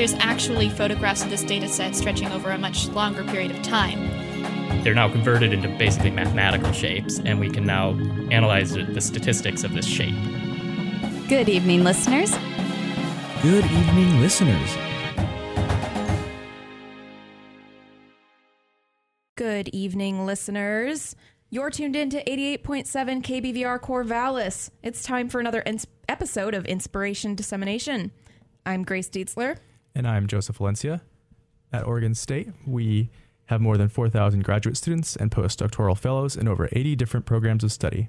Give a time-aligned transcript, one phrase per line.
[0.00, 3.98] There's actually photographs of this data set stretching over a much longer period of time.
[4.82, 7.90] They're now converted into basically mathematical shapes, and we can now
[8.30, 10.14] analyze the statistics of this shape.
[11.28, 12.30] Good evening, listeners.
[13.42, 14.74] Good evening, listeners.
[19.36, 21.14] Good evening, listeners.
[21.50, 24.70] You're tuned in to 88.7 KBVR Corvallis.
[24.82, 28.12] It's time for another ins- episode of Inspiration Dissemination.
[28.64, 29.58] I'm Grace Dietzler.
[29.94, 31.02] And I'm Joseph Valencia.
[31.72, 33.10] At Oregon State, we
[33.46, 37.72] have more than 4,000 graduate students and postdoctoral fellows in over 80 different programs of
[37.72, 38.08] study.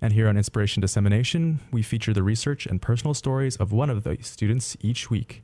[0.00, 4.04] And here on Inspiration Dissemination, we feature the research and personal stories of one of
[4.04, 5.42] the students each week.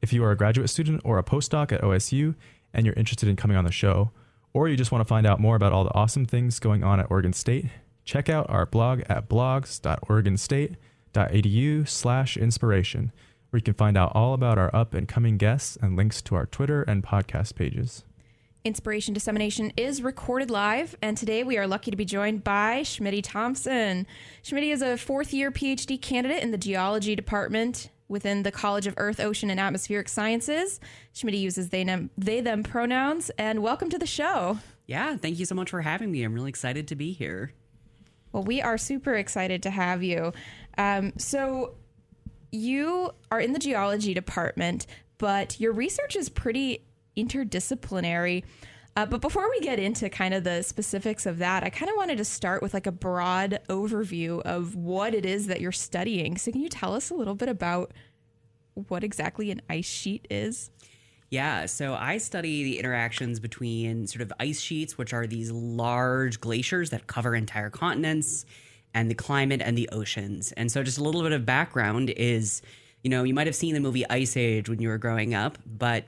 [0.00, 2.34] If you are a graduate student or a postdoc at OSU
[2.72, 4.12] and you're interested in coming on the show,
[4.54, 7.00] or you just want to find out more about all the awesome things going on
[7.00, 7.66] at Oregon State,
[8.04, 13.12] check out our blog at blogs.oregonstate.edu slash inspiration
[13.50, 16.34] where you can find out all about our up and coming guests and links to
[16.34, 18.04] our Twitter and podcast pages.
[18.64, 23.22] Inspiration Dissemination is recorded live, and today we are lucky to be joined by Schmitty
[23.22, 24.06] Thompson.
[24.42, 28.94] Schmitty is a fourth year PhD candidate in the geology department within the College of
[28.96, 30.80] Earth, Ocean, and Atmospheric Sciences.
[31.14, 34.58] Schmitty uses they, them, they, them pronouns, and welcome to the show.
[34.86, 36.22] Yeah, thank you so much for having me.
[36.24, 37.52] I'm really excited to be here.
[38.32, 40.32] Well, we are super excited to have you.
[40.76, 41.74] Um, so,
[42.50, 44.86] you are in the geology department,
[45.18, 46.84] but your research is pretty
[47.16, 48.44] interdisciplinary.
[48.96, 51.96] Uh, but before we get into kind of the specifics of that, I kind of
[51.96, 56.36] wanted to start with like a broad overview of what it is that you're studying.
[56.36, 57.92] So, can you tell us a little bit about
[58.74, 60.70] what exactly an ice sheet is?
[61.30, 66.40] Yeah, so I study the interactions between sort of ice sheets, which are these large
[66.40, 68.46] glaciers that cover entire continents
[68.94, 70.52] and the climate and the oceans.
[70.52, 72.62] And so, just a little bit of background is,
[73.02, 75.58] you know, you might have seen the movie Ice Age when you were growing up,
[75.66, 76.04] but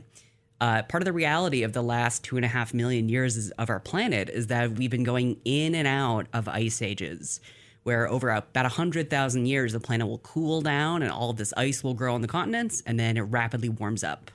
[0.60, 3.70] uh, part of the reality of the last two and a half million years of
[3.70, 7.40] our planet is that we've been going in and out of ice ages,
[7.82, 11.82] where over about 100,000 years, the planet will cool down and all of this ice
[11.82, 14.30] will grow on the continents, and then it rapidly warms up.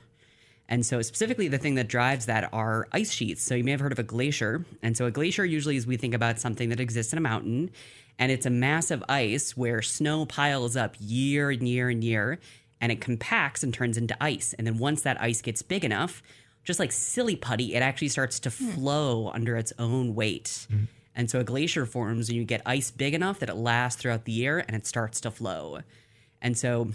[0.68, 3.44] And so, specifically, the thing that drives that are ice sheets.
[3.44, 4.66] So, you may have heard of a glacier.
[4.82, 7.70] And so, a glacier usually is we think about something that exists in a mountain
[8.18, 12.40] and it's a mass of ice where snow piles up year and year and year
[12.82, 14.54] and it compacts and turns into ice.
[14.58, 16.22] And then once that ice gets big enough,
[16.64, 18.70] just like silly putty, it actually starts to hmm.
[18.72, 19.36] flow mm.
[19.36, 20.68] under its own weight.
[20.72, 20.88] Mm.
[21.16, 24.26] And so a glacier forms and you get ice big enough that it lasts throughout
[24.26, 25.80] the year and it starts to flow.
[26.42, 26.90] And so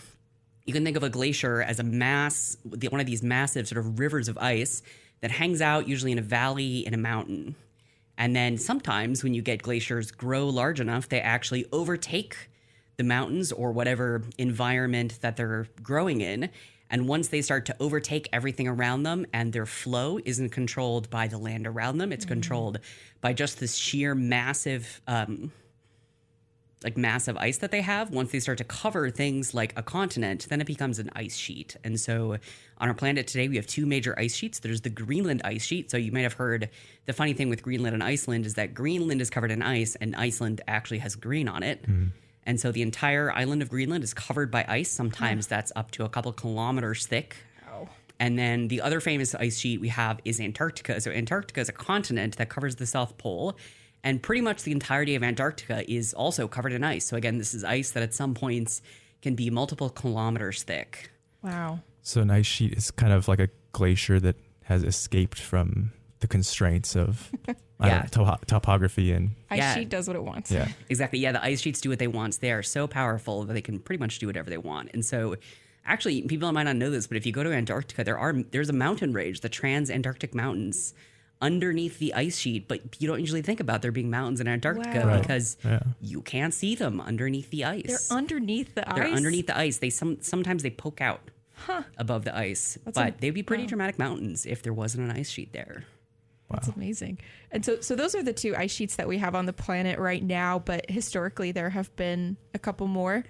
[0.67, 2.57] you can think of a glacier as a mass,
[2.91, 4.83] one of these massive sort of rivers of ice
[5.21, 7.55] that hangs out usually in a valley in a mountain.
[8.21, 12.37] And then sometimes when you get glaciers grow large enough, they actually overtake
[12.99, 16.51] the mountains or whatever environment that they're growing in.
[16.91, 21.29] And once they start to overtake everything around them and their flow isn't controlled by
[21.29, 22.35] the land around them, it's mm-hmm.
[22.35, 22.81] controlled
[23.23, 25.51] by just this sheer massive um,
[26.83, 30.47] like massive ice that they have, once they start to cover things like a continent,
[30.49, 31.77] then it becomes an ice sheet.
[31.85, 32.39] And so
[32.79, 34.61] on our planet today, we have two major ice sheets.
[34.61, 35.91] There's the Greenland ice sheet.
[35.91, 36.71] So you might have heard
[37.05, 40.17] the funny thing with Greenland and Iceland is that Greenland is covered in ice and
[40.17, 41.83] Iceland actually has green on it.
[41.83, 42.07] Mm-hmm.
[42.47, 44.91] And so the entire island of Greenland is covered by ice.
[44.91, 47.37] Sometimes that's up to a couple kilometers thick.
[48.19, 51.01] And then the other famous ice sheet we have is Antarctica.
[51.01, 53.57] So Antarctica is a continent that covers the South Pole
[54.03, 57.07] and pretty much the entirety of Antarctica is also covered in ice.
[57.07, 58.83] So again, this is ice that at some points
[59.23, 61.11] can be multiple kilometers thick.
[61.43, 61.81] Wow.
[62.03, 66.27] So an ice sheet is kind of like a glacier that has escaped from the
[66.27, 68.07] constraints of yeah.
[68.17, 69.75] Know, to- topography and ice yeah.
[69.75, 70.51] sheet does what it wants.
[70.51, 71.19] Yeah, exactly.
[71.19, 72.41] Yeah, the ice sheets do what they want.
[72.41, 74.91] They are so powerful that they can pretty much do whatever they want.
[74.93, 75.37] And so,
[75.87, 78.69] actually, people might not know this, but if you go to Antarctica, there are there's
[78.69, 80.95] a mountain range, the Trans-Antarctic Mountains,
[81.41, 85.07] underneath the ice sheet, but you don't usually think about there being mountains in Antarctica
[85.07, 85.21] wow.
[85.21, 85.81] because yeah.
[86.01, 87.85] you can't see them underneath the ice.
[87.87, 89.09] They're underneath the They're ice.
[89.09, 89.79] They're underneath the ice.
[89.79, 91.21] They some sometimes they poke out
[91.55, 91.83] huh.
[91.97, 93.69] above the ice, That's but a, they'd be pretty wow.
[93.69, 95.85] dramatic mountains if there wasn't an ice sheet there.
[96.49, 96.57] Wow.
[96.57, 97.19] That's amazing.
[97.53, 99.99] And so so those are the two ice sheets that we have on the planet
[99.99, 103.25] right now, but historically there have been a couple more.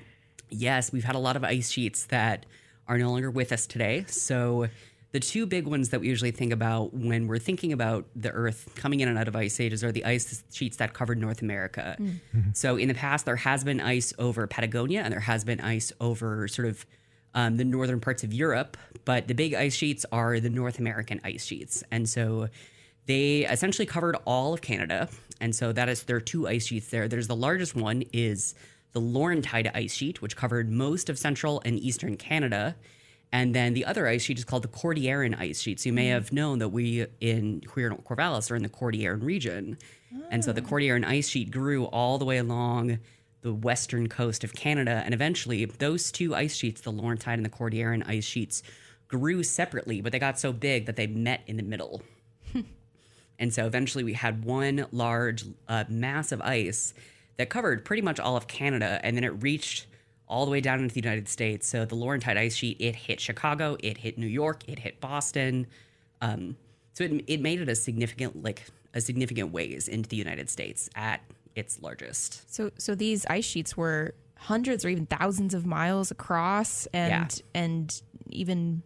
[0.49, 2.45] Yes, we've had a lot of ice sheets that
[2.89, 4.05] are no longer with us today.
[4.09, 4.69] So
[5.13, 8.71] the two big ones that we usually think about when we're thinking about the Earth
[8.77, 11.97] coming in and out of ice ages are the ice sheets that covered North America.
[12.53, 15.93] So in the past, there has been ice over Patagonia and there has been ice
[16.01, 16.87] over sort of
[17.35, 21.21] um, the northern parts of Europe, but the big ice sheets are the North American
[21.25, 21.83] ice sheets.
[21.91, 22.49] And so
[23.07, 25.09] they essentially covered all of Canada.
[25.41, 27.09] And so that is there are two ice sheets there.
[27.09, 28.55] There's the largest one is
[28.93, 32.77] the Laurentide ice sheet, which covered most of central and eastern Canada.
[33.33, 35.81] And then the other ice sheet is called the Cordilleran ice sheet.
[35.81, 39.23] So you may have known that we in here in Corvallis are in the Cordilleran
[39.23, 39.79] region.
[40.31, 42.99] And so the Cordilleran ice sheet grew all the way along
[43.43, 45.03] the western coast of Canada.
[45.05, 48.63] And eventually, those two ice sheets, the Laurentide and the Cordilleran ice sheets,
[49.09, 52.03] grew separately, but they got so big that they met in the middle.
[53.39, 56.93] and so eventually, we had one large, uh, mass of ice
[57.37, 59.01] that covered pretty much all of Canada.
[59.03, 59.87] And then it reached
[60.31, 61.67] all the way down into the United States.
[61.67, 65.67] So the Laurentide ice sheet, it hit Chicago, it hit New York, it hit Boston.
[66.23, 66.57] Um,
[66.95, 68.63] so it, it made it a significant, like,
[68.95, 71.21] a significant ways into the United States at
[71.57, 72.53] its largest.
[72.55, 77.61] So so these ice sheets were hundreds or even thousands of miles across and Yeah.
[77.61, 78.83] and even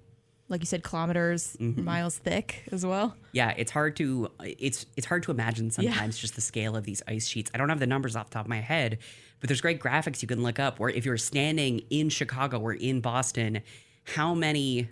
[0.48, 1.84] like you said kilometers Mm-hmm.
[1.84, 3.16] miles thick as well.
[3.32, 7.02] Yeah, it's hard to it's it's hard to imagine sometimes just the scale of these
[7.08, 7.50] ice sheets.
[7.54, 8.98] I don't have the numbers off the top of my head,
[9.44, 12.72] but there's great graphics you can look up where if you're standing in Chicago or
[12.72, 13.60] in Boston,
[14.04, 14.88] how many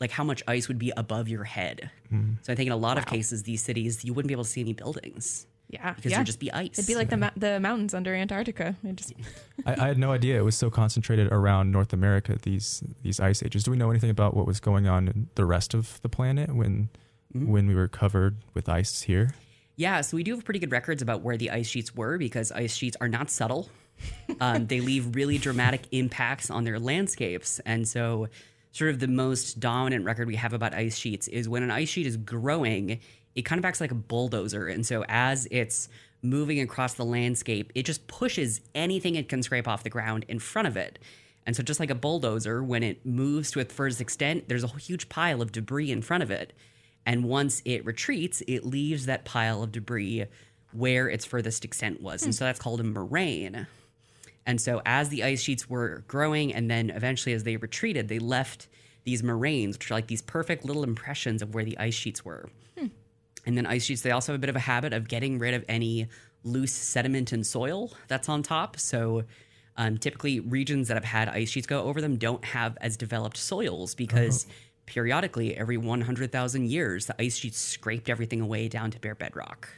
[0.00, 1.92] like how much ice would be above your head.
[2.08, 2.32] Hmm.
[2.42, 4.50] So I think in a lot of cases these cities you wouldn't be able to
[4.50, 5.46] see any buildings.
[5.68, 5.92] Yeah.
[5.92, 6.16] Because yeah.
[6.16, 6.70] there'd just be ice.
[6.72, 8.74] It'd be like the mou- the mountains under Antarctica.
[8.94, 9.12] Just
[9.64, 12.36] I, I had no idea it was so concentrated around North America.
[12.42, 13.62] These these ice ages.
[13.62, 16.52] Do we know anything about what was going on in the rest of the planet
[16.52, 16.88] when
[17.30, 17.48] hmm.
[17.48, 19.36] when we were covered with ice here?
[19.76, 22.50] Yeah, so we do have pretty good records about where the ice sheets were because
[22.50, 23.68] ice sheets are not subtle.
[24.40, 27.60] Um, they leave really dramatic impacts on their landscapes.
[27.60, 28.28] And so,
[28.72, 31.88] sort of the most dominant record we have about ice sheets is when an ice
[31.88, 33.00] sheet is growing,
[33.34, 34.66] it kind of acts like a bulldozer.
[34.68, 35.88] And so, as it's
[36.22, 40.38] moving across the landscape, it just pushes anything it can scrape off the ground in
[40.38, 40.98] front of it.
[41.46, 44.68] And so, just like a bulldozer, when it moves to its furthest extent, there's a
[44.68, 46.52] huge pile of debris in front of it.
[47.06, 50.26] And once it retreats, it leaves that pile of debris
[50.72, 52.22] where its furthest extent was.
[52.24, 53.66] And so that's called a moraine.
[54.46, 58.18] And so as the ice sheets were growing and then eventually as they retreated, they
[58.18, 58.68] left
[59.04, 62.48] these moraines, which are like these perfect little impressions of where the ice sheets were.
[63.46, 65.54] And then ice sheets, they also have a bit of a habit of getting rid
[65.54, 66.08] of any
[66.44, 68.78] loose sediment and soil that's on top.
[68.78, 69.24] So
[69.76, 73.36] um, typically, regions that have had ice sheets go over them don't have as developed
[73.36, 74.46] soils because
[74.86, 79.68] periodically, every 100,000 years, the ice sheets scraped everything away down to bare bedrock.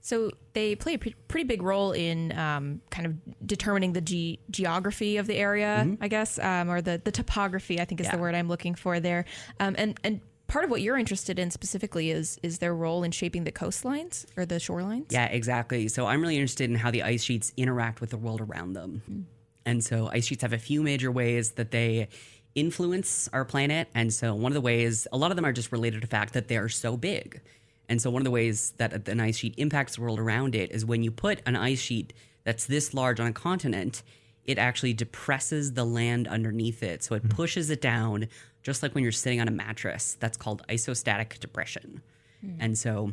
[0.00, 4.38] So they play a pre- pretty big role in um, kind of determining the ge-
[4.50, 7.80] geography of the area, I guess, um, or the, the topography.
[7.80, 8.20] I think is the Mm-hmm.
[8.22, 9.24] Word I'm looking for there.
[9.58, 13.10] Um, and and part of what you're interested in specifically is is their role in
[13.12, 15.12] shaping the coastlines or the shorelines.
[15.12, 15.86] Yeah, exactly.
[15.88, 19.26] So I'm really interested in how the ice sheets interact with the world around them.
[19.66, 22.08] And so ice sheets have a few major ways that they
[22.54, 23.88] influence our planet.
[23.94, 26.10] And so one of the ways, a lot of them are just related to the
[26.10, 27.40] fact that they are so big.
[27.90, 30.70] And so one of the ways that an ice sheet impacts the world around it
[30.70, 32.12] is when you put an ice sheet
[32.44, 34.04] that's this large on a continent,
[34.44, 37.02] it actually depresses the land underneath it.
[37.02, 37.36] So it mm-hmm.
[37.36, 38.28] pushes it down,
[38.62, 40.16] just like when you're sitting on a mattress.
[40.20, 42.00] That's called isostatic depression.
[42.46, 42.56] Mm.
[42.60, 43.12] And so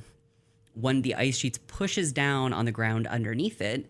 [0.75, 3.89] when the ice sheets pushes down on the ground underneath it,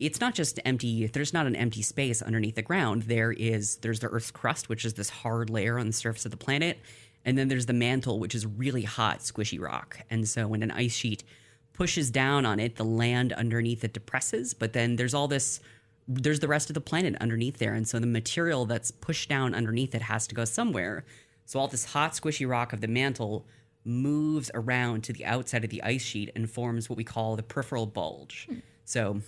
[0.00, 1.06] it's not just empty.
[1.06, 3.02] There's not an empty space underneath the ground.
[3.02, 6.30] There is there's the Earth's crust, which is this hard layer on the surface of
[6.30, 6.78] the planet,
[7.24, 10.00] and then there's the mantle, which is really hot, squishy rock.
[10.10, 11.24] And so when an ice sheet
[11.72, 15.60] pushes down on it, the land underneath it depresses, but then there's all this
[16.06, 19.54] there's the rest of the planet underneath there, and so the material that's pushed down
[19.54, 21.04] underneath it has to go somewhere.
[21.46, 23.46] So all this hot, squishy rock of the mantle
[23.84, 27.42] moves around to the outside of the ice sheet and forms what we call the
[27.42, 28.46] peripheral bulge.
[28.50, 28.58] Hmm.
[28.84, 29.20] So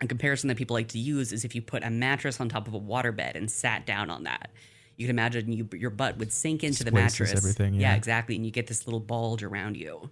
[0.00, 2.68] a comparison that people like to use is if you put a mattress on top
[2.68, 4.50] of a waterbed and sat down on that.
[4.96, 7.38] You can imagine you, your butt would sink into the Displaces mattress.
[7.38, 7.94] everything, yeah.
[7.94, 8.36] exactly.
[8.36, 10.10] And you get this little bulge around you.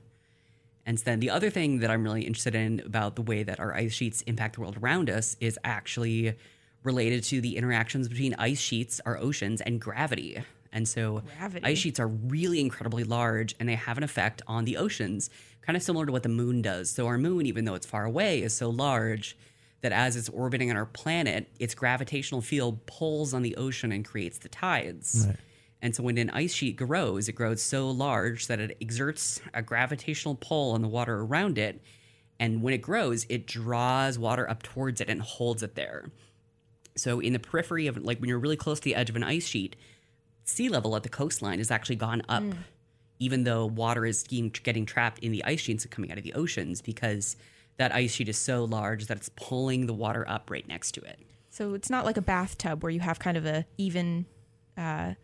[0.84, 3.72] And then the other thing that I'm really interested in about the way that our
[3.74, 6.34] ice sheets impact the world around us is actually
[6.82, 10.42] related to the interactions between ice sheets, our oceans, and gravity.
[10.72, 11.64] And so Gravity.
[11.66, 15.76] ice sheets are really incredibly large and they have an effect on the oceans, kind
[15.76, 16.90] of similar to what the moon does.
[16.90, 19.36] So our moon, even though it's far away, is so large
[19.82, 24.04] that as it's orbiting on our planet, its gravitational field pulls on the ocean and
[24.04, 25.26] creates the tides.
[25.82, 29.62] And so when an ice sheet grows, it grows so large that it exerts a
[29.62, 31.82] gravitational pull on the water around it.
[32.38, 36.10] And when it grows, it draws water up towards it and holds it there.
[36.96, 39.24] So in the periphery of like when you're really close to the edge of an
[39.24, 39.74] ice sheet,
[40.44, 42.54] sea level at the coastline has actually gone up, mm.
[43.18, 46.24] even though water is getting, getting trapped in the ice sheets and coming out of
[46.24, 47.36] the oceans because
[47.78, 51.00] that ice sheet is so large that it's pulling the water up right next to
[51.02, 51.18] it.
[51.50, 54.26] So it's not like a bathtub where you have kind of a even
[54.76, 55.14] uh,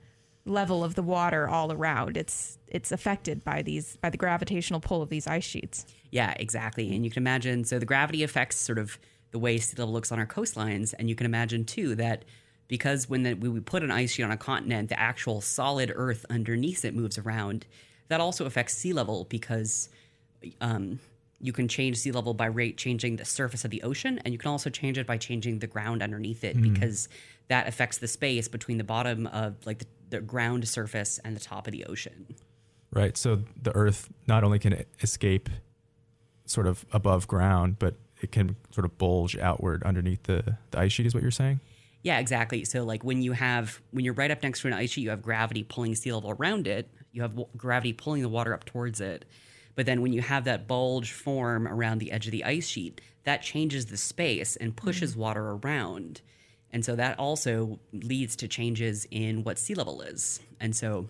[0.44, 2.16] level of the water all around.
[2.16, 5.86] It's it's affected by these by the gravitational pull of these ice sheets.
[6.10, 6.94] Yeah, exactly.
[6.94, 8.98] And you can imagine so the gravity affects sort of
[9.30, 12.24] the way sea level looks on our coastlines, and you can imagine too that
[12.66, 15.92] because when the, we we put an ice sheet on a continent, the actual solid
[15.94, 17.66] Earth underneath it moves around.
[18.08, 19.90] That also affects sea level because
[20.62, 20.98] um,
[21.40, 24.38] you can change sea level by rate changing the surface of the ocean, and you
[24.38, 26.72] can also change it by changing the ground underneath it Mhm.
[26.74, 27.08] because
[27.48, 31.40] that affects the space between the bottom of like the, the ground surface and the
[31.40, 32.26] top of the ocean.
[32.90, 33.16] Right.
[33.16, 35.48] So the Earth not only can escape
[36.46, 40.92] sort of above ground, but it can sort of bulge outward underneath the, the ice
[40.92, 41.60] sheet, is what you're saying?
[42.02, 42.64] Yeah, exactly.
[42.64, 45.10] So like when you have when you're right up next to an ice sheet, you
[45.10, 46.88] have gravity pulling sea level around it.
[47.12, 49.24] You have w- gravity pulling the water up towards it.
[49.78, 53.00] But then when you have that bulge form around the edge of the ice sheet,
[53.22, 56.20] that changes the space and pushes water around.
[56.72, 60.40] And so that also leads to changes in what sea level is.
[60.58, 61.06] And so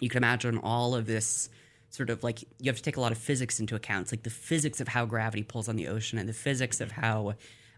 [0.00, 1.48] you can imagine all of this
[1.90, 4.02] sort of like you have to take a lot of physics into account.
[4.06, 6.90] It's like the physics of how gravity pulls on the ocean and the physics of
[6.90, 7.34] how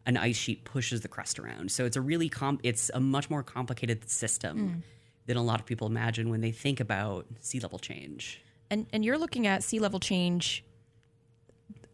[0.07, 1.71] an ice sheet pushes the crust around.
[1.71, 4.83] So it's a really comp it's a much more complicated system Mm.
[5.27, 8.41] than a lot of people imagine when they think about sea level change.
[8.75, 10.65] And and you're looking at sea level change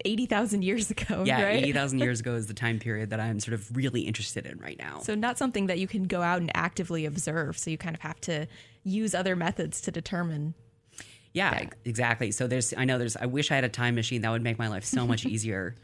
[0.07, 1.63] eighty thousand years ago, yeah, right?
[1.63, 4.79] 80,000 years ago is the time period that I'm sort of really interested in right
[4.79, 5.01] now.
[5.01, 7.59] So not something that you can go out and actively observe.
[7.59, 8.47] So you kind of have to
[8.83, 10.55] use other methods to determine.
[11.35, 12.31] Yeah, ex- exactly.
[12.31, 14.59] So there's, I know there's, I wish I had a time machine that would make
[14.59, 15.77] my life so much easier,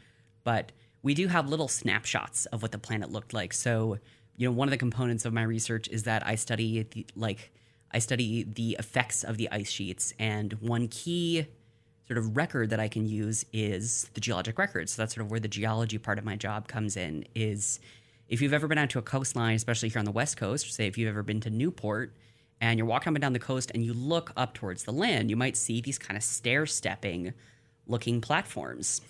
[0.45, 0.73] but
[1.03, 3.53] we do have little snapshots of what the planet looked like.
[3.53, 3.99] So,
[4.37, 7.53] you know, one of the components of my research is that I study the, like,
[7.93, 10.13] I study the effects of the ice sheets.
[10.19, 11.47] And one key
[12.07, 14.89] sort of record that I can use is the geologic record.
[14.89, 17.81] So that's sort of where the geology part of my job comes in is
[18.29, 20.87] if you've ever been out to a coastline, especially here on the West Coast, say
[20.87, 22.15] if you've ever been to Newport
[22.61, 25.31] and you're walking up and down the coast and you look up towards the land,
[25.31, 27.33] you might see these kind of stair stepping
[27.87, 29.01] looking platforms.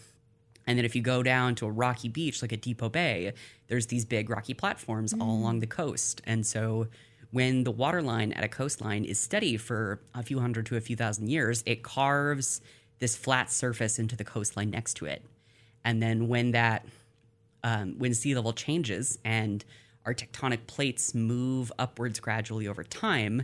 [0.66, 3.33] And then if you go down to a rocky beach like at Depoe Bay,
[3.68, 5.40] there's these big rocky platforms all mm.
[5.40, 6.21] along the coast.
[6.25, 6.88] And so
[7.30, 10.80] when the water line at a coastline is steady for a few hundred to a
[10.80, 12.61] few thousand years, it carves
[12.99, 15.23] this flat surface into the coastline next to it.
[15.85, 16.87] And then when that
[17.62, 19.64] um, when sea level changes and
[20.04, 23.42] our tectonic plates move upwards gradually over time,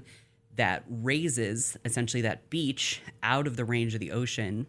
[0.56, 4.66] that raises essentially that beach out of the range of the ocean.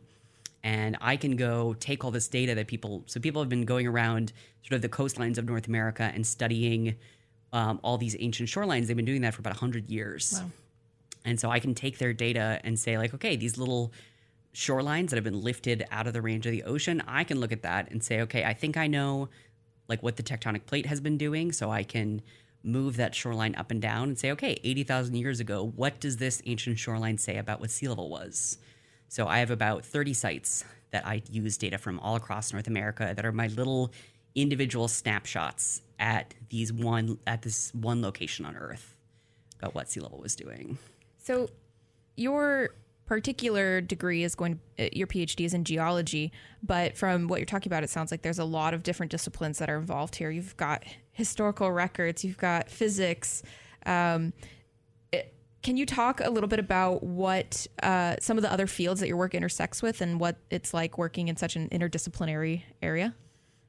[0.63, 3.86] And I can go take all this data that people, so people have been going
[3.86, 6.96] around sort of the coastlines of North America and studying
[7.53, 8.88] um, all these ancient shorelines.
[8.88, 10.41] They've been doing that for about 100 years.
[10.41, 10.50] Wow.
[11.24, 13.93] And so I can take their data and say, like, okay, these little
[14.53, 17.51] shorelines that have been lifted out of the range of the ocean, I can look
[17.51, 19.29] at that and say, okay, I think I know
[19.88, 21.51] like what the tectonic plate has been doing.
[21.51, 22.22] So I can
[22.63, 26.41] move that shoreline up and down and say, okay, 80,000 years ago, what does this
[26.45, 28.57] ancient shoreline say about what sea level was?
[29.10, 33.13] So I have about 30 sites that I use data from all across North America
[33.15, 33.91] that are my little
[34.36, 38.95] individual snapshots at these one at this one location on Earth
[39.60, 40.77] about what sea level was doing.
[41.17, 41.50] So
[42.17, 42.72] your
[43.05, 46.31] particular degree is going uh, your PhD is in geology,
[46.62, 49.60] but from what you're talking about, it sounds like there's a lot of different disciplines
[49.60, 50.29] that are involved here.
[50.29, 50.83] You've got
[51.13, 53.41] historical records, you've got physics.
[53.86, 54.33] Um,
[55.13, 59.00] it- can you talk a little bit about what uh, some of the other fields
[59.00, 63.15] that your work intersects with, and what it's like working in such an interdisciplinary area?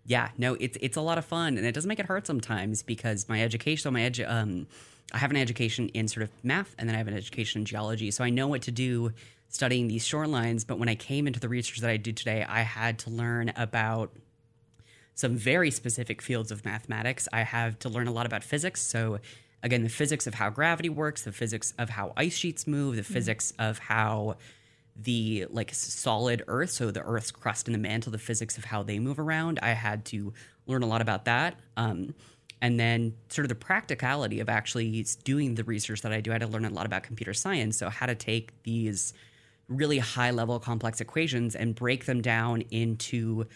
[0.06, 2.82] Yeah, no, it's it's a lot of fun, and it doesn't make it hard sometimes
[2.82, 4.66] because my education, so my edu- um,
[5.12, 7.64] I have an education in sort of math, and then I have an education in
[7.64, 9.12] geology, so I know what to do
[9.48, 10.66] studying these shorelines.
[10.66, 13.52] But when I came into the research that I do today, I had to learn
[13.56, 14.10] about
[15.14, 17.28] some very specific fields of mathematics.
[17.32, 18.82] I have to learn a lot about physics.
[18.82, 19.20] So,
[19.62, 23.04] again, the physics of how gravity works, the physics of how ice sheets move, the
[23.04, 24.36] physics of how
[24.96, 28.82] the like solid earth, so the earth's crust and the mantle, the physics of how
[28.82, 29.58] they move around.
[29.62, 30.32] I had to
[30.66, 31.56] learn a lot about that.
[31.76, 32.14] Um,
[32.60, 36.34] and then sort of the practicality of actually doing the research that I do, I
[36.34, 37.76] had to learn a lot about computer science.
[37.76, 39.12] So how to take these
[39.68, 43.46] really high level complex equations and break them down into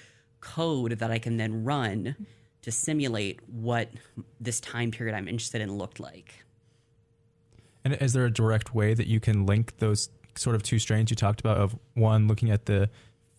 [0.41, 2.17] code that I can then run
[2.63, 3.91] to simulate what
[4.41, 6.35] this time period I'm interested in looked like.
[7.85, 11.11] And is there a direct way that you can link those sort of two strains
[11.11, 12.91] you talked about of one looking at the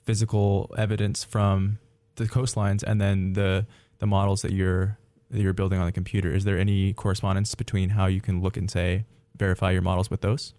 [0.04, 1.80] physical evidence from
[2.16, 3.66] the coastlines and then the
[4.00, 4.98] the models that you're
[5.30, 6.34] that you're building on the computer?
[6.34, 9.06] Is there any correspondence between how you can look and say
[9.38, 10.54] verify your models with those?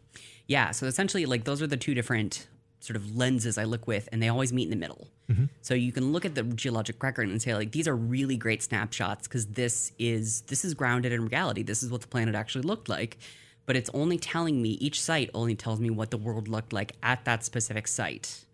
[0.46, 2.46] Yeah, so essentially, like those are the two different
[2.80, 5.08] sort of lenses I look with, and they always meet in the middle.
[5.30, 5.44] Mm-hmm.
[5.60, 8.62] So you can look at the geologic record and say, like, these are really great
[8.62, 11.62] snapshots because this is this is grounded in reality.
[11.62, 13.18] This is what the planet actually looked like.
[13.66, 16.96] But it's only telling me each site only tells me what the world looked like
[17.02, 18.44] at that specific site.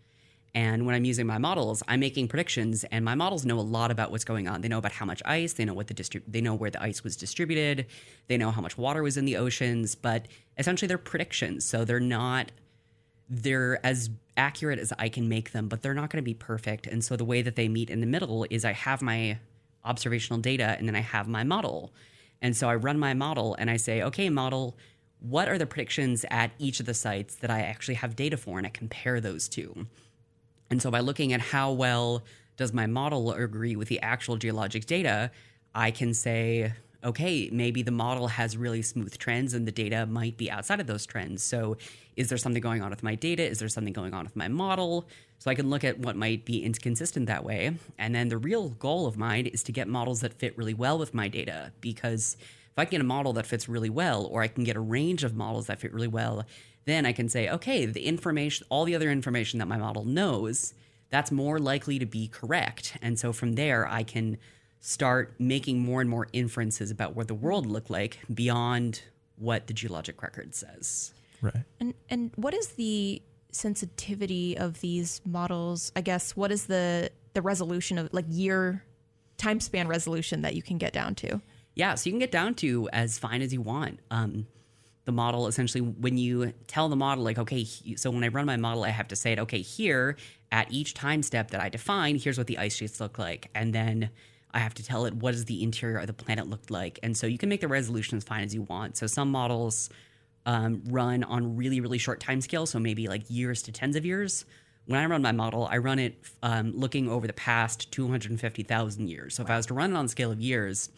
[0.53, 3.91] And when I'm using my models, I'm making predictions, and my models know a lot
[3.91, 4.61] about what's going on.
[4.61, 6.81] They know about how much ice, they know what the distrib- they know where the
[6.81, 7.85] ice was distributed,
[8.27, 9.93] they know how much water was in the oceans.
[9.93, 12.51] But essentially, they're predictions, so they're not
[13.29, 16.87] they're as accurate as I can make them, but they're not going to be perfect.
[16.87, 19.39] And so the way that they meet in the middle is I have my
[19.83, 21.93] observational data, and then I have my model.
[22.41, 24.77] And so I run my model, and I say, okay, model.
[25.19, 28.57] What are the predictions at each of the sites that I actually have data for?
[28.57, 29.87] And I compare those two.
[30.69, 32.23] And so by looking at how well
[32.55, 35.31] does my model agree with the actual geologic data,
[35.73, 40.37] I can say, okay, maybe the model has really smooth trends and the data might
[40.37, 41.43] be outside of those trends.
[41.43, 41.77] So
[42.15, 43.47] is there something going on with my data?
[43.47, 45.07] Is there something going on with my model?
[45.39, 47.75] So I can look at what might be inconsistent that way.
[47.97, 50.97] And then the real goal of mine is to get models that fit really well
[50.97, 52.35] with my data because
[52.77, 54.79] if I can get a model that fits really well, or I can get a
[54.79, 56.45] range of models that fit really well,
[56.85, 60.75] then I can say, okay, the information, all the other information that my model knows,
[61.09, 62.95] that's more likely to be correct.
[63.01, 64.37] And so from there, I can
[64.79, 69.01] start making more and more inferences about what the world looked like beyond
[69.37, 71.13] what the geologic record says.
[71.41, 71.63] Right.
[71.79, 75.91] And and what is the sensitivity of these models?
[75.95, 78.83] I guess what is the the resolution of like year
[79.37, 81.41] time span resolution that you can get down to?
[81.77, 83.99] Yeah, so you can get down to as fine as you want.
[84.09, 84.47] Um,
[85.05, 87.65] the model essentially, when you tell the model, like, okay,
[87.95, 90.17] so when I run my model, I have to say it, okay, here
[90.51, 93.51] at each time step that I define, here's what the ice sheets look like.
[93.53, 94.09] And then
[94.55, 96.97] I have to tell it what does the interior of the planet look like.
[97.03, 98.97] And so you can make the resolution as fine as you want.
[98.97, 99.91] So some models
[100.47, 104.03] um, run on really, really short time scales, so maybe like years to tens of
[104.03, 104.45] years.
[104.87, 109.35] When I run my model, I run it um, looking over the past 250,000 years.
[109.35, 110.89] So if I was to run it on a scale of years,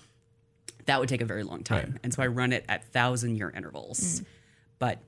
[0.86, 1.92] that would take a very long time.
[1.92, 2.00] Right.
[2.04, 4.22] And so I run it at thousand year intervals.
[4.80, 5.00] But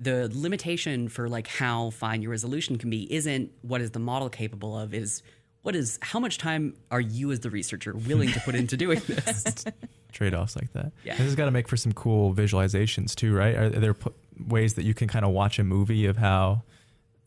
[0.00, 4.28] the limitation for like how fine your resolution can be isn't what is the model
[4.28, 5.22] capable of, is
[5.62, 9.00] what is how much time are you as the researcher willing to put into doing
[9.06, 9.64] this?
[10.12, 10.92] Trade offs like that.
[11.04, 11.16] Yeah.
[11.16, 13.54] This has got to make for some cool visualizations too, right?
[13.54, 14.10] Are there p-
[14.46, 16.62] ways that you can kind of watch a movie of how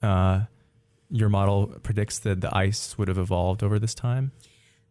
[0.01, 0.41] uh,
[1.09, 4.31] your model predicts that the ice would have evolved over this time?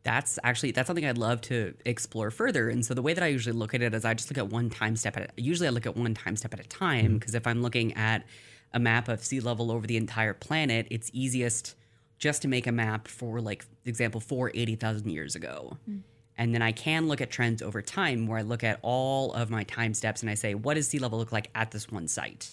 [0.02, 2.70] That's actually that's something I'd love to explore further.
[2.70, 4.48] And so the way that I usually look at it is I just look at
[4.48, 7.04] one time step at a, usually I look at one time step at a time
[7.04, 7.14] mm-hmm.
[7.14, 8.24] because if I'm looking at
[8.72, 11.74] a map of sea level over the entire planet, it's easiest
[12.18, 15.76] just to make a map for like example for 80,000 years ago.
[15.88, 16.02] Mm.
[16.38, 19.50] And then I can look at trends over time where I look at all of
[19.50, 22.08] my time steps and I say what does sea level look like at this one
[22.08, 22.48] site.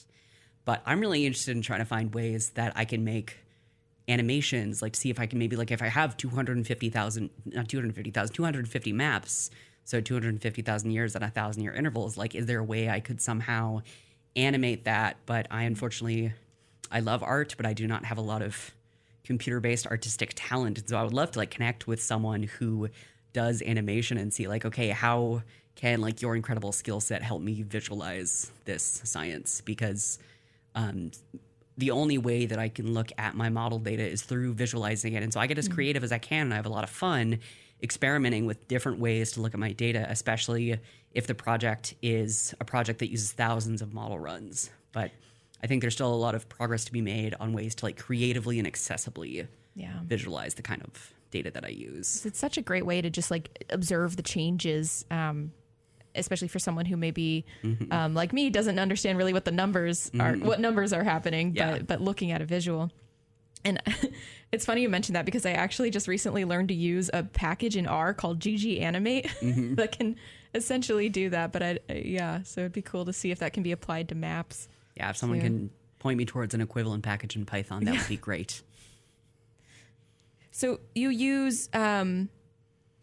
[0.66, 3.38] But I'm really interested in trying to find ways that I can make
[4.08, 8.94] animations, like see if I can maybe like if I have 250,000, not 250,000, 250
[8.94, 9.52] maps,
[9.84, 13.22] so 250,000 years at a thousand year intervals, like is there a way I could
[13.22, 13.82] somehow
[14.36, 15.18] animate that?
[15.26, 16.34] But I unfortunately,
[16.92, 18.72] I love art, but I do not have a lot of
[19.24, 20.78] computer based artistic talent.
[20.78, 22.90] And so I would love to like connect with someone who
[23.34, 25.44] does animation and see like, okay, how
[25.76, 29.62] can like your incredible skill set help me visualize this science?
[29.62, 30.18] Because
[30.76, 31.12] um,
[31.78, 35.22] the only way that I can look at my model data is through visualizing it.
[35.24, 36.90] And so I get as creative as I can and I have a lot of
[36.90, 37.40] fun
[37.84, 40.80] experimenting with different ways to look at my data, especially
[41.14, 44.72] if the project is a project that uses thousands of model runs.
[44.92, 45.12] But
[45.64, 47.98] I think there's still a lot of progress to be made on ways to like
[47.98, 50.00] creatively and accessibly Yeah.
[50.04, 52.26] visualize the kind of data that I use.
[52.26, 55.52] It's such a great way to just like observe the changes, um,
[56.18, 57.92] especially for someone who maybe, Mm-hmm.
[57.92, 61.72] um, like me, doesn't understand really what the numbers are, what numbers are happening, Yeah.
[61.72, 62.92] but but looking at a visual.
[63.66, 63.82] And
[64.52, 67.76] it's funny you mentioned that because I actually just recently learned to use a package
[67.76, 69.76] in R called gganimate Mm-hmm.
[69.80, 70.16] that can
[70.54, 71.52] essentially do that.
[71.52, 74.16] But I, yeah, so it'd be cool to see if that can be applied to
[74.16, 74.68] maps.
[74.96, 75.46] Yeah, if someone Yeah.
[75.46, 78.62] can point me towards an equivalent package in Python, that would be great.
[80.52, 82.30] So you use um,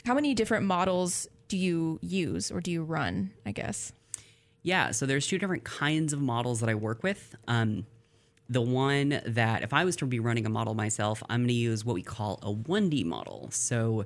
[0.05, 3.31] how many different models do you use or do you run?
[3.47, 3.93] I guess.
[4.64, 7.37] Yeah, so there's two different kinds of models that I work with.
[7.47, 7.87] Um,
[8.49, 11.55] the one that if I was to be running a model myself, I'm going to
[11.55, 13.51] use what we call a 1D model.
[13.53, 14.05] So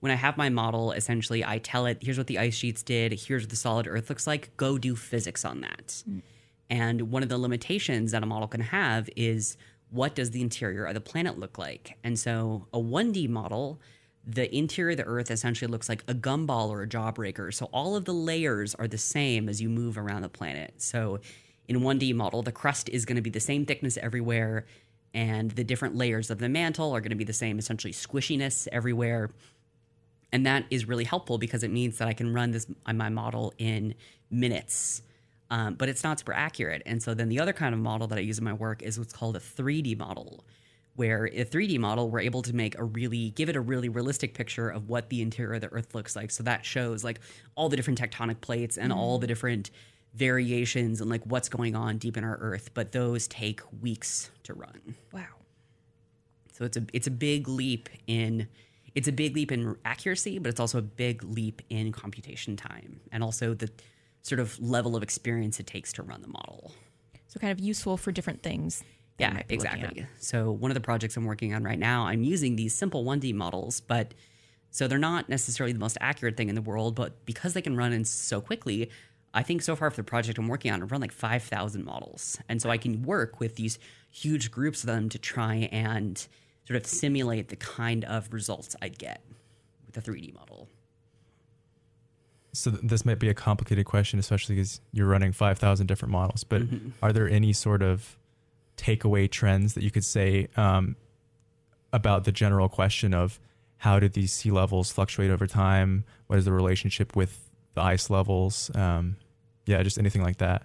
[0.00, 3.12] when I have my model, essentially I tell it, here's what the ice sheets did,
[3.12, 6.02] here's what the solid earth looks like, go do physics on that.
[6.68, 9.56] And one of the limitations that a model can have is
[9.88, 11.96] what does the interior of the planet look like?
[12.04, 13.80] And so a 1D model
[14.26, 17.52] the interior of the Earth essentially looks like a gumball or a jawbreaker.
[17.52, 20.74] So all of the layers are the same as you move around the planet.
[20.78, 21.20] So
[21.68, 24.66] in 1D model, the crust is going to be the same thickness everywhere,
[25.14, 28.68] and the different layers of the mantle are going to be the same, essentially squishiness
[28.72, 29.30] everywhere.
[30.32, 33.52] And that is really helpful because it means that I can run this my model
[33.58, 33.94] in
[34.30, 35.02] minutes.
[35.50, 36.82] Um, but it's not super accurate.
[36.86, 38.98] And so then the other kind of model that I use in my work is
[38.98, 40.44] what's called a 3D model,
[40.96, 44.34] where a 3D model we're able to make a really give it a really realistic
[44.34, 46.30] picture of what the interior of the Earth looks like.
[46.30, 47.20] So that shows like
[47.54, 49.30] all the different tectonic plates and all the mm-hmm.
[49.30, 49.70] different
[50.14, 52.70] variations and like what's going on deep in our Earth.
[52.74, 54.94] But those take weeks to run.
[55.12, 55.24] Wow.
[56.52, 58.48] So it's a it's a big leap in
[58.94, 63.00] it's a big leap in accuracy, but it's also a big leap in computation time
[63.12, 63.70] and also the
[64.22, 66.72] sort of level of experience it takes to run the model.
[67.28, 68.82] So kind of useful for different things.
[69.20, 70.02] That you Yeah, might be looking exactly.
[70.02, 70.08] at.
[70.22, 73.34] So one of the projects I'm working on right now, I'm using these simple 1D
[73.34, 74.14] models, but
[74.70, 77.76] so they're not necessarily the most accurate thing in the world, but because they can
[77.76, 78.90] run in so quickly,
[79.34, 82.38] I think so far for the project I'm working on, I've run like 5,000 models.
[82.48, 83.78] And so I can work with these
[84.10, 86.18] huge groups of them to try and
[86.66, 89.22] sort of simulate the kind of results I'd get
[89.86, 90.68] with a 3D model.
[92.52, 96.42] So th- this might be a complicated question, especially because you're running 5,000 different models.
[96.44, 96.92] But Mhm.
[97.02, 98.16] are there any sort of
[98.80, 100.96] takeaway trends that you could say um,
[101.92, 103.38] about the general question of
[103.78, 106.04] how did these sea levels fluctuate over time?
[106.26, 108.70] What is the relationship with the ice levels?
[108.74, 109.16] Um,
[109.66, 110.62] yeah, just anything like that.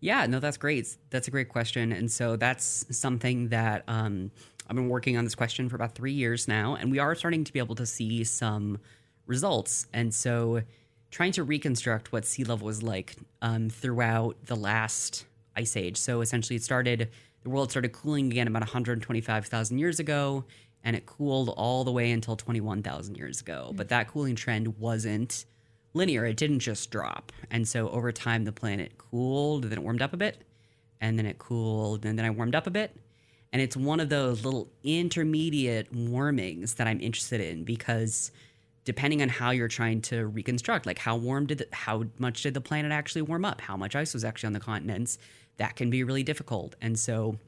[0.00, 0.96] Yeah, no, that's great.
[1.10, 1.92] That's a great question.
[1.92, 4.30] And so that's something that um,
[4.68, 7.44] I've been working on this question for about three years now, and we are starting
[7.44, 8.78] to be able to see some
[9.26, 9.86] results.
[9.92, 10.62] And so
[11.10, 15.24] trying to reconstruct what sea level was like um, throughout the last
[15.56, 15.96] ice age.
[15.96, 17.10] So essentially, it started,
[17.46, 20.44] the world started cooling again about 125,000 years ago,
[20.82, 23.70] and it cooled all the way until 21,000 years ago.
[23.72, 23.76] Mm.
[23.76, 25.44] But that cooling trend wasn't
[25.94, 26.26] linear.
[26.26, 27.30] It didn't just drop.
[27.48, 30.42] And so over time, the planet cooled, then it warmed up a bit,
[31.00, 32.96] and then it cooled, and then I warmed up a bit.
[33.52, 38.32] And it's one of those little intermediate warmings that I'm interested in because
[38.84, 42.54] depending on how you're trying to reconstruct, like how warm did, the, how much did
[42.54, 43.60] the planet actually warm up?
[43.60, 45.18] How much ice was actually on the continents?
[45.58, 46.74] That can be really difficult.
[46.80, 47.38] And so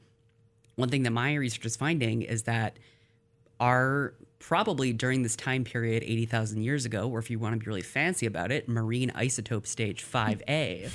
[0.75, 2.79] one thing that my research is finding is that
[3.59, 7.65] are probably during this time period 80,000 years ago, or if you want to be
[7.65, 10.89] really fancy about it, marine isotope stage 5A,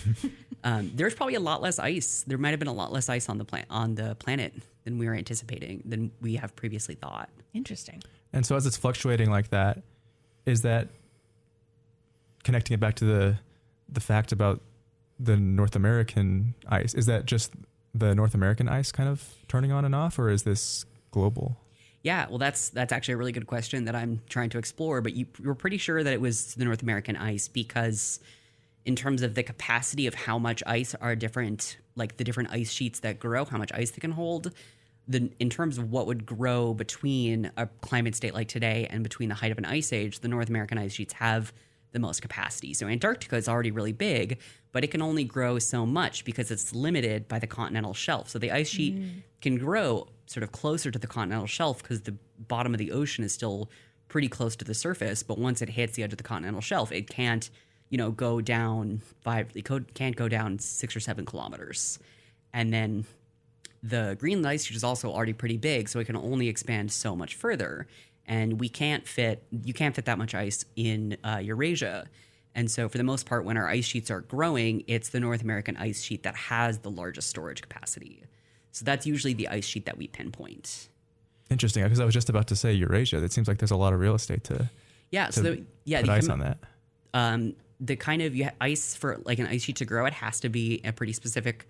[0.64, 2.24] um, there's probably a lot less ice.
[2.26, 4.98] There might have been a lot less ice on the planet on the planet than
[4.98, 7.28] we were anticipating, than we have previously thought.
[7.52, 8.02] Interesting.
[8.32, 9.82] And so as it's fluctuating like that,
[10.46, 10.88] is that
[12.42, 13.38] connecting it back to the
[13.88, 14.60] the fact about
[15.24, 16.94] the North American ice?
[16.94, 17.52] Is that just
[17.94, 21.56] the North American ice kind of turning on and off, or is this global?
[22.02, 25.00] Yeah, well, that's that's actually a really good question that I'm trying to explore.
[25.00, 28.20] But you, you're pretty sure that it was the North American ice because,
[28.84, 32.70] in terms of the capacity of how much ice are different, like the different ice
[32.70, 34.52] sheets that grow, how much ice they can hold,
[35.08, 39.30] the in terms of what would grow between a climate state like today and between
[39.30, 41.54] the height of an ice age, the North American ice sheets have
[41.94, 42.74] the most capacity.
[42.74, 44.38] So Antarctica is already really big,
[44.72, 48.28] but it can only grow so much because it's limited by the continental shelf.
[48.28, 49.22] So the ice sheet mm.
[49.40, 53.24] can grow sort of closer to the continental shelf because the bottom of the ocean
[53.24, 53.70] is still
[54.08, 55.22] pretty close to the surface.
[55.22, 57.48] But once it hits the edge of the continental shelf, it can't,
[57.88, 59.50] you know, go down five.
[59.54, 61.98] It can't go down six or seven kilometers,
[62.52, 63.06] and then
[63.82, 67.14] the Greenland ice sheet is also already pretty big, so it can only expand so
[67.14, 67.86] much further.
[68.26, 72.06] And we can't fit, you can't fit that much ice in uh, Eurasia.
[72.54, 75.42] And so, for the most part, when our ice sheets are growing, it's the North
[75.42, 78.22] American ice sheet that has the largest storage capacity.
[78.72, 80.88] So, that's usually the ice sheet that we pinpoint.
[81.50, 83.22] Interesting, because I was just about to say Eurasia.
[83.22, 84.70] It seems like there's a lot of real estate to
[85.10, 85.30] Yeah.
[85.30, 86.58] So, the, yeah, put ice com- on that.
[87.12, 90.12] um, the kind of you ha- ice for like an ice sheet to grow, it
[90.14, 91.66] has to be a pretty specific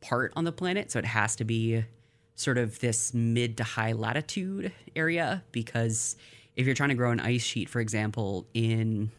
[0.00, 0.90] part on the planet.
[0.90, 1.84] So it has to be
[2.34, 6.16] sort of this mid to high latitude area because
[6.56, 9.10] if you're trying to grow an ice sheet, for example, in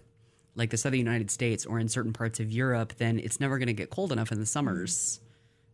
[0.55, 3.67] like the southern United States or in certain parts of Europe, then it's never going
[3.67, 5.19] to get cold enough in the summers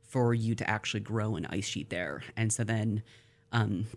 [0.03, 2.23] for you to actually grow an ice sheet there.
[2.37, 3.03] And so then,
[3.51, 3.87] um,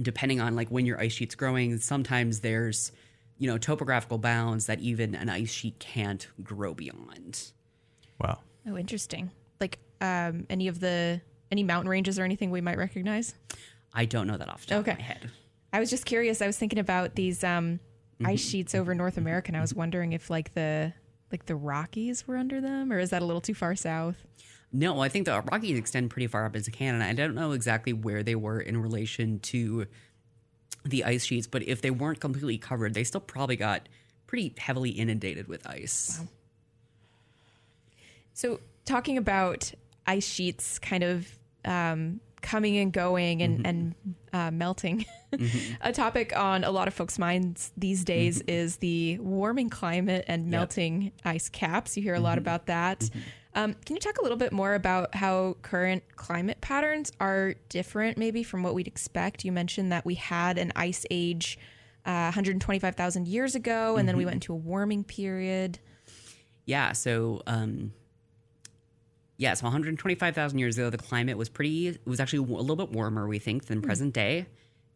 [0.00, 2.92] depending on like when your ice sheet's growing, sometimes there's
[3.38, 7.52] you know topographical bounds that even an ice sheet can't grow beyond.
[8.18, 8.38] Wow.
[8.66, 9.30] Oh, interesting.
[9.60, 11.20] Like um, any of the
[11.52, 13.34] any mountain ranges or anything we might recognize.
[13.94, 14.90] I don't know that off the top Okay.
[14.92, 15.30] of my head.
[15.72, 16.42] I was just curious.
[16.42, 17.78] I was thinking about these um,
[18.24, 20.92] ice sheets over North America, and I was wondering if like the
[21.30, 24.16] like the Rockies were under them, or is that a little too far south?
[24.72, 27.04] No, I think the Rockies extend pretty far up into Canada.
[27.04, 29.86] I don't know exactly where they were in relation to
[30.84, 33.88] the ice sheets, but if they weren't completely covered, they still probably got
[34.26, 36.18] pretty heavily inundated with ice.
[36.20, 36.28] Wow.
[38.34, 39.72] So, talking about
[40.06, 41.28] ice sheets kind of
[41.64, 43.66] um, coming and going and, mm-hmm.
[43.66, 43.94] and
[44.32, 45.74] uh, melting, mm-hmm.
[45.80, 48.50] a topic on a lot of folks' minds these days mm-hmm.
[48.50, 51.12] is the warming climate and melting yep.
[51.24, 51.96] ice caps.
[51.96, 52.38] You hear a lot mm-hmm.
[52.38, 53.00] about that.
[53.00, 53.20] Mm-hmm.
[53.54, 58.16] Um, can you talk a little bit more about how current climate patterns are different,
[58.16, 59.44] maybe from what we'd expect?
[59.44, 61.58] You mentioned that we had an ice age
[62.06, 64.28] uh, 125,000 years ago, and then we mm-hmm.
[64.28, 65.78] went into a warming period.
[66.64, 66.92] Yeah.
[66.92, 67.92] So, um,
[69.36, 72.90] yeah, so 125,000 years ago, the climate was pretty, it was actually a little bit
[72.90, 73.84] warmer, we think, than mm.
[73.84, 74.46] present day.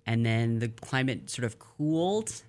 [0.07, 2.42] And then the climate sort of cooled,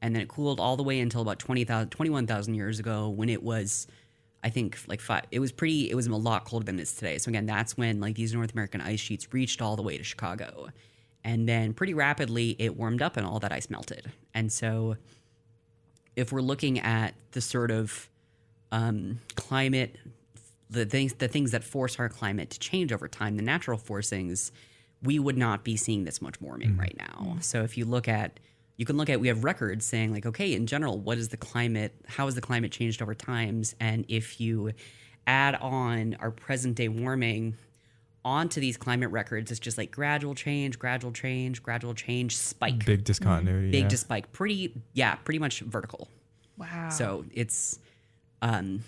[0.00, 3.42] and then it cooled all the way until about 20,000, 21,000 years ago when it
[3.42, 3.86] was
[4.42, 6.94] I think like five, it was pretty, it was a lot colder than it is
[6.94, 7.18] today.
[7.18, 10.04] So again, that's when like these North American ice sheets reached all the way to
[10.04, 10.68] Chicago.
[11.24, 14.10] And then pretty rapidly it warmed up and all that ice melted.
[14.32, 14.96] And so
[16.16, 18.08] if we're looking at the sort of
[18.72, 19.96] um, climate,
[20.70, 24.52] the things, the things that force our climate to change over time, the natural forcings,
[25.02, 26.80] we would not be seeing this much warming mm-hmm.
[26.80, 27.36] right now.
[27.40, 28.38] So if you look at
[28.76, 31.36] you can look at we have records saying like okay in general what is the
[31.36, 34.72] climate how has the climate changed over times and if you
[35.26, 37.54] add on our present day warming
[38.24, 43.04] onto these climate records it's just like gradual change gradual change gradual change spike big
[43.04, 43.70] discontinuity mm-hmm.
[43.70, 43.88] big yeah.
[43.88, 46.08] to spike pretty yeah pretty much vertical
[46.56, 47.78] wow so it's
[48.40, 48.82] um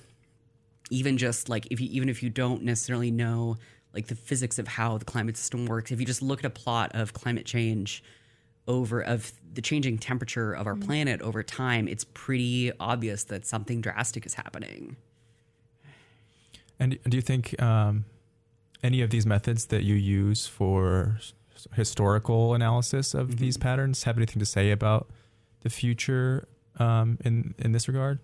[0.90, 3.56] even just like if you even if you don't necessarily know
[3.94, 6.50] like the physics of how the climate system works if you just look at a
[6.50, 8.02] plot of climate change
[8.68, 10.86] over of the changing temperature of our mm-hmm.
[10.86, 14.96] planet over time, it's pretty obvious that something drastic is happening.
[16.78, 18.04] And do you think um,
[18.82, 21.18] any of these methods that you use for
[21.74, 23.36] historical analysis of mm-hmm.
[23.38, 25.08] these patterns have anything to say about
[25.60, 28.18] the future um, in in this regard?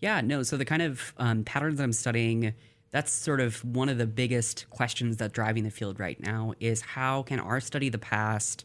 [0.00, 0.42] Yeah, no.
[0.42, 2.54] So the kind of um, patterns I'm studying,
[2.90, 6.54] that's sort of one of the biggest questions that's driving the field right now.
[6.60, 8.64] Is how can our study the past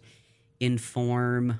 [0.59, 1.59] inform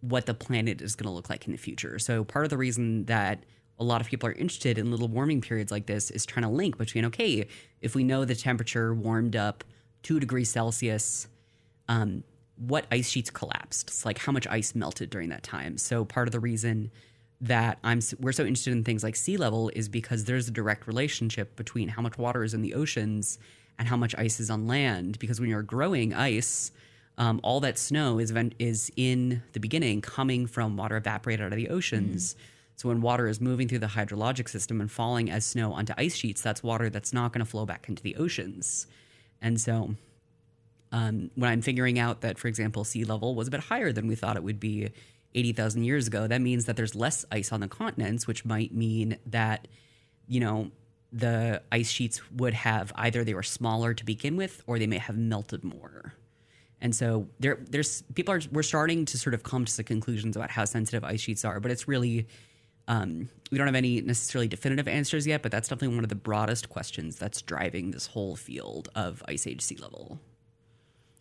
[0.00, 1.98] what the planet is going to look like in the future.
[1.98, 3.44] So part of the reason that
[3.78, 6.48] a lot of people are interested in little warming periods like this is trying to
[6.48, 7.46] link between okay,
[7.80, 9.64] if we know the temperature warmed up
[10.02, 11.28] two degrees Celsius,
[11.88, 12.22] um,
[12.56, 13.88] what ice sheets collapsed?
[13.88, 15.76] It's like how much ice melted during that time.
[15.76, 16.90] So part of the reason
[17.40, 20.86] that I'm we're so interested in things like sea level is because there's a direct
[20.86, 23.38] relationship between how much water is in the oceans
[23.78, 25.18] and how much ice is on land.
[25.18, 26.70] Because when you're growing ice,
[27.18, 31.56] um, all that snow is is in the beginning coming from water evaporated out of
[31.56, 32.34] the oceans.
[32.34, 32.38] Mm.
[32.76, 36.14] So when water is moving through the hydrologic system and falling as snow onto ice
[36.14, 38.86] sheets, that's water that's not going to flow back into the oceans.
[39.40, 39.94] And so
[40.92, 44.06] um, when I'm figuring out that, for example, sea level was a bit higher than
[44.06, 44.90] we thought it would be
[45.36, 49.18] 80,000 years ago, that means that there's less ice on the continents, which might mean
[49.26, 49.68] that,
[50.26, 50.70] you know,
[51.12, 54.98] the ice sheets would have either they were smaller to begin with or they may
[54.98, 56.14] have melted more.
[56.80, 60.50] And so there, there's people are we're starting to sort of come to conclusions about
[60.50, 62.26] how sensitive ice sheets are, but it's really
[62.88, 65.42] um, we don't have any necessarily definitive answers yet.
[65.42, 69.46] But that's definitely one of the broadest questions that's driving this whole field of ice
[69.46, 70.20] age sea level.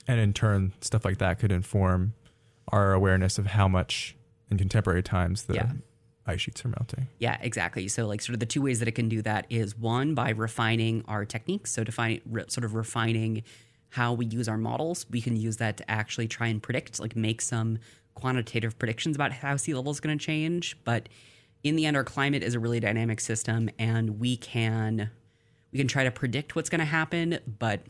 [0.07, 2.13] And in turn, stuff like that could inform
[2.69, 4.15] our awareness of how much
[4.49, 5.71] in contemporary times the yeah.
[6.25, 7.07] ice sheets are melting.
[7.19, 7.87] Yeah, exactly.
[7.87, 10.31] So, like, sort of the two ways that it can do that is one by
[10.31, 13.43] refining our techniques, so defining, re- sort of refining
[13.89, 15.05] how we use our models.
[15.09, 17.79] We can use that to actually try and predict, like make some
[18.13, 20.77] quantitative predictions about how sea level is going to change.
[20.83, 21.09] But
[21.63, 25.09] in the end, our climate is a really dynamic system, and we can
[25.71, 27.81] we can try to predict what's going to happen, but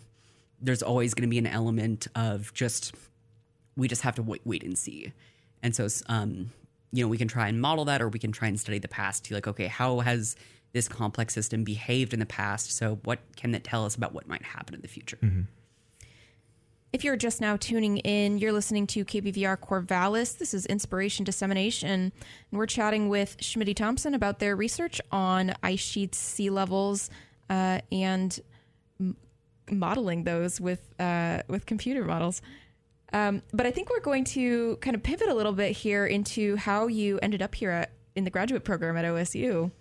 [0.59, 2.95] there's always going to be an element of just
[3.77, 5.11] we just have to wait, wait and see.
[5.61, 6.51] And so, um,
[6.91, 8.87] you know, we can try and model that, or we can try and study the
[8.87, 10.35] past to like, okay, how has
[10.73, 12.71] this complex system behaved in the past?
[12.71, 15.17] So, what can that tell us about what might happen in the future?
[15.21, 15.41] Mm-hmm.
[16.93, 20.37] If you're just now tuning in, you're listening to KBVR Corvallis.
[20.37, 22.11] This is Inspiration Dissemination, and
[22.51, 27.09] we're chatting with Schmitty Thompson about their research on ice sheets, sea levels,
[27.49, 28.39] uh, and
[28.97, 29.17] m-
[29.69, 32.41] modeling those with uh, with computer models.
[33.13, 36.55] Um, but I think we're going to kind of pivot a little bit here into
[36.57, 39.71] how you ended up here at, in the graduate program at OSU.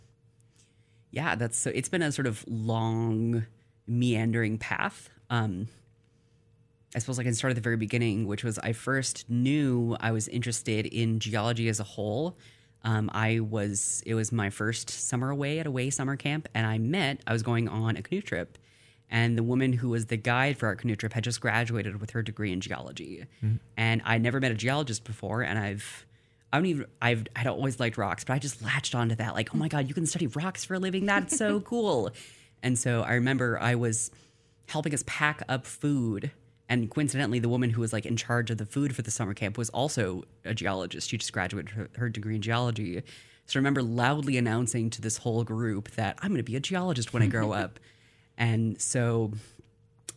[1.11, 1.71] Yeah, that's so.
[1.75, 3.47] It's been a sort of long,
[3.87, 5.11] meandering path.
[5.31, 5.69] Um,
[6.95, 10.13] I suppose I can start at the very beginning, which was I first knew I
[10.13, 12.37] was interested in geology as a whole.
[12.83, 16.79] Um, I was it was my first summer away at away summer camp, and I
[16.79, 18.59] met I was going on a canoe trip,
[19.11, 22.11] And the woman who was the guide for our canoe trip had just graduated with
[22.11, 23.27] her degree in geology.
[23.43, 23.61] Mhm.
[23.77, 26.07] And I'd never met a geologist before, and I've
[26.53, 29.55] I don't even I've I'd always liked rocks, but I just latched onto that like,
[29.55, 31.05] oh my god, you can study rocks for a living.
[31.07, 32.11] That's so cool.
[32.63, 34.11] And so I remember I was
[34.69, 36.31] helping us pack up food.
[36.67, 39.35] And coincidentally, the woman who was like in charge of the food for the summer
[39.35, 41.11] camp was also a geologist.
[41.11, 43.03] She just graduated her, her degree in geology.
[43.47, 46.61] So I remember loudly announcing to this whole group that I'm going to be a
[46.61, 47.79] geologist when I grow up.
[48.37, 49.33] And so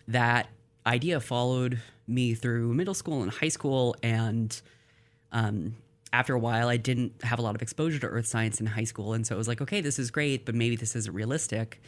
[0.08, 0.48] that
[0.86, 3.96] idea followed me through middle school and high school.
[4.02, 4.60] And
[5.32, 5.76] um,
[6.14, 8.86] after a while, I didn't have a lot of exposure to earth science in high
[8.86, 9.14] school.
[9.14, 11.82] And so it was like, okay, this is great, but maybe this isn't realistic.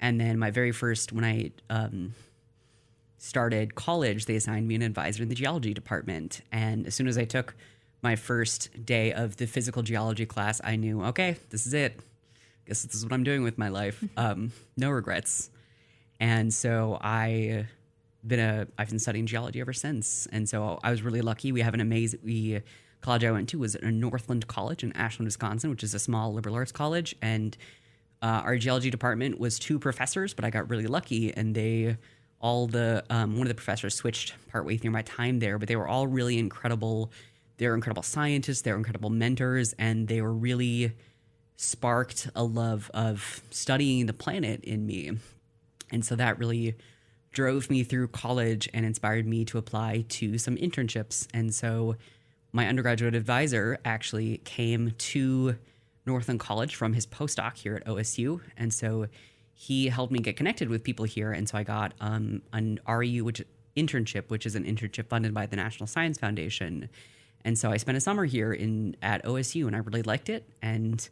[0.00, 2.14] And then my very first, when I um,
[3.18, 6.40] started college, they assigned me an advisor in the geology department.
[6.52, 7.54] And as soon as I took
[8.02, 12.00] my first day of the physical geology class, I knew, okay, this is it.
[12.66, 14.02] Guess this is what I'm doing with my life.
[14.16, 15.50] Um, no regrets.
[16.20, 17.66] And so I
[18.26, 20.26] been a I've been studying geology ever since.
[20.32, 21.52] And so I was really lucky.
[21.52, 22.62] We have an amazing we
[23.00, 26.32] college I went to was a Northland College in Ashland, Wisconsin, which is a small
[26.32, 27.14] liberal arts college.
[27.22, 27.56] And
[28.22, 31.96] uh, our geology department was two professors, but I got really lucky, and they
[32.40, 35.76] all the um, one of the professors switched partway through my time there, but they
[35.76, 37.12] were all really incredible.
[37.58, 38.62] They were incredible scientists.
[38.62, 40.92] They were incredible mentors, and they were really
[41.56, 45.12] sparked a love of studying the planet in me.
[45.90, 46.76] And so that really
[47.32, 51.26] drove me through college and inspired me to apply to some internships.
[51.34, 51.96] And so
[52.52, 55.56] my undergraduate advisor actually came to
[56.06, 58.40] Northland College from his postdoc here at OSU.
[58.56, 59.08] And so
[59.52, 61.32] he helped me get connected with people here.
[61.32, 63.42] And so I got um, an REU which
[63.76, 66.88] internship, which is an internship funded by the National Science Foundation.
[67.44, 70.48] And so I spent a summer here in at OSU and I really liked it.
[70.62, 71.06] And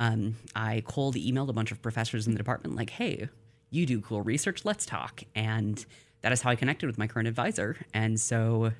[0.00, 3.28] um, I cold emailed a bunch of professors in the department, like, hey,
[3.72, 5.24] you do cool research, let's talk.
[5.34, 5.84] And
[6.20, 7.76] that is how I connected with my current advisor.
[7.92, 8.72] And so,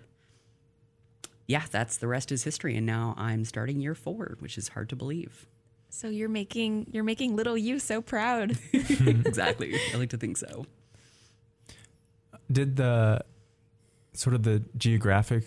[1.48, 2.76] yeah, that's the rest is history.
[2.76, 5.46] And now I'm starting year four, which is hard to believe.
[5.88, 8.57] So you're making you're making little you so proud.
[8.72, 9.78] exactly.
[9.92, 10.66] I like to think so.
[12.50, 13.24] Did the
[14.12, 15.44] sort of the geographic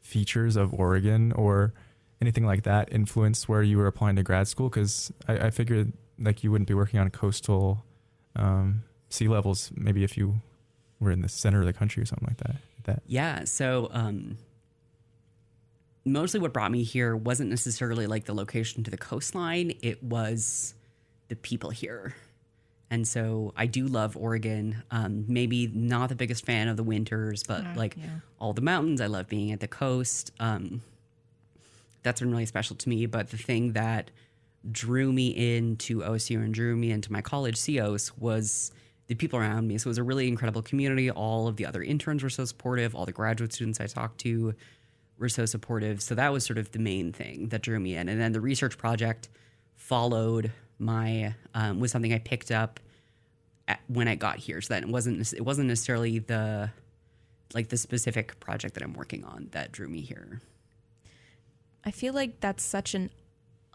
[0.00, 1.74] features of Oregon or
[2.20, 4.68] anything like that influence where you were applying to grad school?
[4.68, 7.84] Because I, I figured like you wouldn't be working on coastal
[8.38, 10.40] um, sea levels, maybe if you
[11.00, 12.56] were in the center of the country or something like that.
[12.84, 13.44] That Yeah.
[13.44, 14.38] So, um,
[16.04, 20.74] mostly what brought me here wasn't necessarily like the location to the coastline, it was
[21.28, 22.14] the people here.
[22.90, 24.82] And so I do love Oregon.
[24.90, 28.20] Um, maybe not the biggest fan of the winters, but Uh, like yeah.
[28.38, 29.02] all the mountains.
[29.02, 30.32] I love being at the coast.
[30.40, 30.80] Um,
[32.02, 33.04] that's been really special to me.
[33.04, 34.10] But the thing that
[34.70, 38.72] drew me into OSU and drew me into my college, COS, was
[39.06, 39.78] the people around me.
[39.78, 41.10] So it was a really incredible community.
[41.10, 42.94] All of the other interns were so supportive.
[42.94, 44.54] All the graduate students I talked to
[45.18, 46.02] were so supportive.
[46.02, 48.08] So that was sort of the main thing that drew me in.
[48.08, 49.28] And then the research project
[49.76, 52.78] followed my um, was something I picked up
[53.66, 54.60] at, when I got here.
[54.60, 56.70] So that it wasn't it wasn't necessarily the
[57.54, 60.40] like the specific project that I'm working on that drew me here.
[61.84, 63.10] I feel like that's such an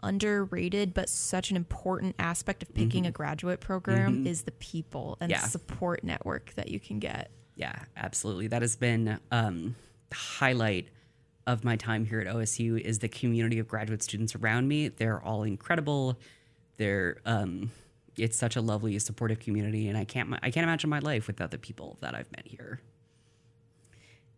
[0.04, 3.08] underrated but such an important aspect of picking Mhm.
[3.08, 4.26] a graduate program Mhm.
[4.28, 5.40] is the people and Yeah.
[5.40, 7.30] support network that you can get.
[7.56, 8.46] Yeah, absolutely.
[8.48, 9.76] That has been um,
[10.10, 10.88] the highlight
[11.46, 14.88] of my time here at OSU is the community of graduate students around me.
[14.88, 16.18] They're all incredible.
[16.76, 17.70] They're um,
[18.16, 21.50] it's such a lovely, supportive community, and I can't I can't imagine my life without
[21.50, 22.80] the people that I've met here.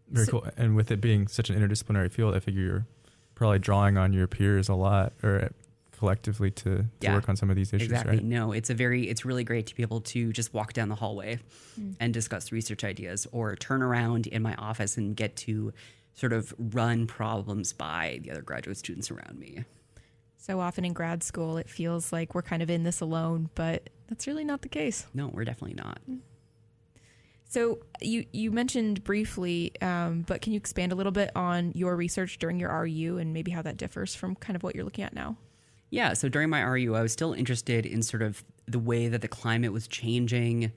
[0.09, 0.47] very So- cool.
[0.57, 2.87] And with it being such an interdisciplinary field, I figure you're
[3.37, 5.51] probably drawing on your peers a lot or
[5.97, 8.17] collectively to, to Yeah, work on some of these issues, exactly.
[8.17, 8.25] right?
[8.25, 10.95] No, it's a very it's really great to be able to just walk down the
[10.97, 11.39] hallway
[11.81, 11.95] Mm.
[12.01, 15.73] and discuss research ideas or turn around in my office and get to
[16.15, 19.65] sort of run problems by the other graduate students around me.
[20.39, 23.91] So often in grad school it feels like we're kind of in this alone, but
[24.09, 25.07] that's really not the case.
[25.15, 26.01] No, we're definitely not.
[27.57, 31.97] So you you mentioned briefly, um, but can you expand a little bit on your
[31.97, 35.05] research during your REU and maybe how that differs from kind of what you're looking
[35.05, 35.39] at now?
[35.89, 39.23] Yeah, so during my REU, I was still interested in sort of the way that
[39.23, 40.71] the climate was changing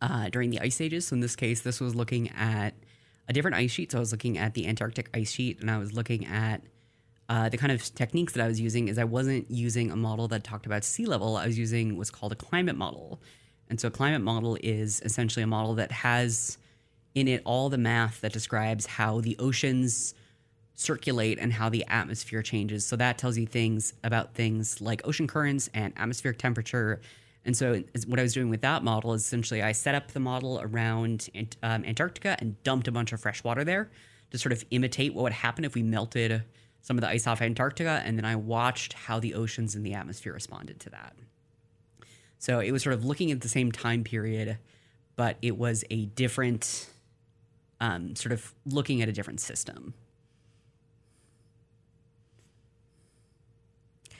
[0.00, 1.08] uh, during the ice ages.
[1.08, 2.74] So in this case, this was looking at
[3.28, 3.90] a different ice sheet.
[3.90, 6.62] So I was looking at the Antarctic ice sheet, and I was looking at
[7.28, 8.86] uh, the kind of techniques that I was using.
[8.86, 11.36] Is I wasn't using a model that talked about sea level.
[11.36, 13.20] I was using what's called a climate model,
[13.68, 16.58] and so a climate model is essentially a model that has
[17.14, 20.14] in it all the math that describes how the oceans
[20.74, 22.84] circulate and how the atmosphere changes.
[22.86, 27.00] So that tells you things about things like ocean currents and atmospheric temperature
[27.46, 30.20] And so, what I was doing with that model is essentially I set up the
[30.20, 31.28] model around
[31.62, 33.88] um, Antarctica and dumped a bunch of fresh water there
[34.32, 36.42] to sort of imitate what would happen if we melted
[36.82, 38.02] some of the ice off Antarctica.
[38.04, 41.14] And then I watched how the oceans and the atmosphere responded to that.
[42.38, 44.58] So it was sort of looking at the same time period,
[45.16, 46.90] but it was a different,
[47.80, 49.94] um, sort of looking at a different system.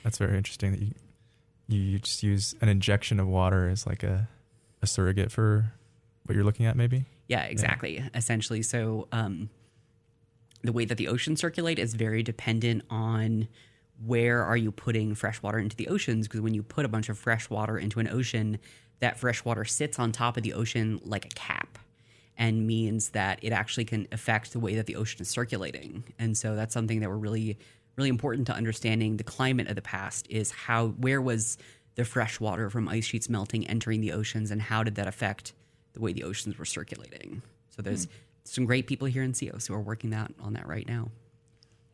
[0.03, 0.93] That's very interesting that you
[1.67, 4.29] you just use an injection of water as like a,
[4.81, 5.73] a surrogate for
[6.25, 7.05] what you're looking at, maybe.
[7.27, 7.97] Yeah, exactly.
[7.97, 8.07] Yeah.
[8.15, 9.49] Essentially, so um,
[10.61, 13.47] the way that the oceans circulate is very dependent on
[14.05, 16.27] where are you putting fresh water into the oceans?
[16.27, 18.59] Because when you put a bunch of fresh water into an ocean
[18.99, 21.77] that fresh water sits on top of the ocean like a cap
[22.37, 26.03] and means that it actually can affect the way that the ocean is circulating.
[26.19, 27.57] And so that's something that we're really
[27.95, 31.57] really important to understanding the climate of the past is how where was
[31.95, 35.53] the fresh water from ice sheets melting entering the oceans and how did that affect
[35.93, 37.41] the way the oceans were circulating?
[37.69, 38.11] So there's mm.
[38.43, 41.09] some great people here in CEOAS who are working that on that right now.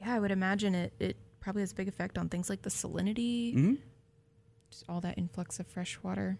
[0.02, 2.70] Yeah i would imagine it it probably has a big effect on things like the
[2.70, 3.74] salinity, mm-hmm.
[4.72, 6.40] just all that influx of fresh water.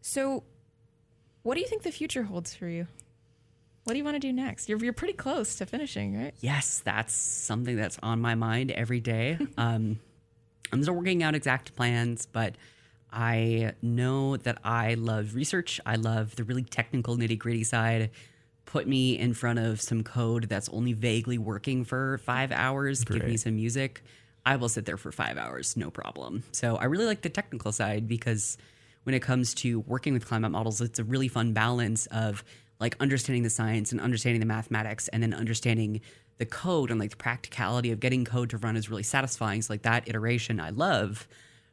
[0.00, 0.42] So,
[1.42, 2.88] what do you think the future holds for you?
[3.84, 4.68] What do you want to do next?
[4.68, 6.34] You're, you're pretty close to finishing, right?
[6.40, 9.38] Yes, that's something that's on my mind every day.
[9.56, 10.00] um,
[10.72, 12.56] I'm still working out exact plans, but
[13.12, 15.80] I know that I love research.
[15.86, 18.10] I love the really technical nitty gritty side
[18.66, 23.20] put me in front of some code that's only vaguely working for five hours, Great.
[23.20, 24.02] give me some music,
[24.44, 26.42] I will sit there for five hours, no problem.
[26.52, 28.58] So I really like the technical side because
[29.04, 32.44] when it comes to working with climate models, it's a really fun balance of
[32.78, 36.00] like understanding the science and understanding the mathematics and then understanding
[36.38, 39.62] the code and like the practicality of getting code to run is really satisfying.
[39.62, 41.26] So like that iteration I love.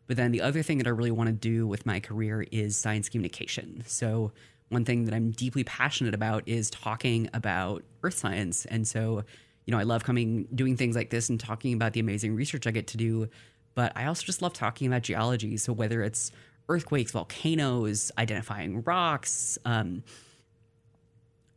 [0.07, 2.77] But then the other thing that I really want to do with my career is
[2.77, 3.83] science communication.
[3.87, 4.31] So
[4.73, 8.65] one thing that I'm deeply passionate about is talking about earth science.
[8.65, 9.23] And so,
[9.65, 12.67] you know, I love coming, doing things like this and talking about the amazing research
[12.67, 13.29] I get to do.
[13.75, 15.57] But I also just love talking about geology.
[15.57, 16.31] So whether it's
[16.69, 20.03] earthquakes, volcanoes, identifying rocks, um,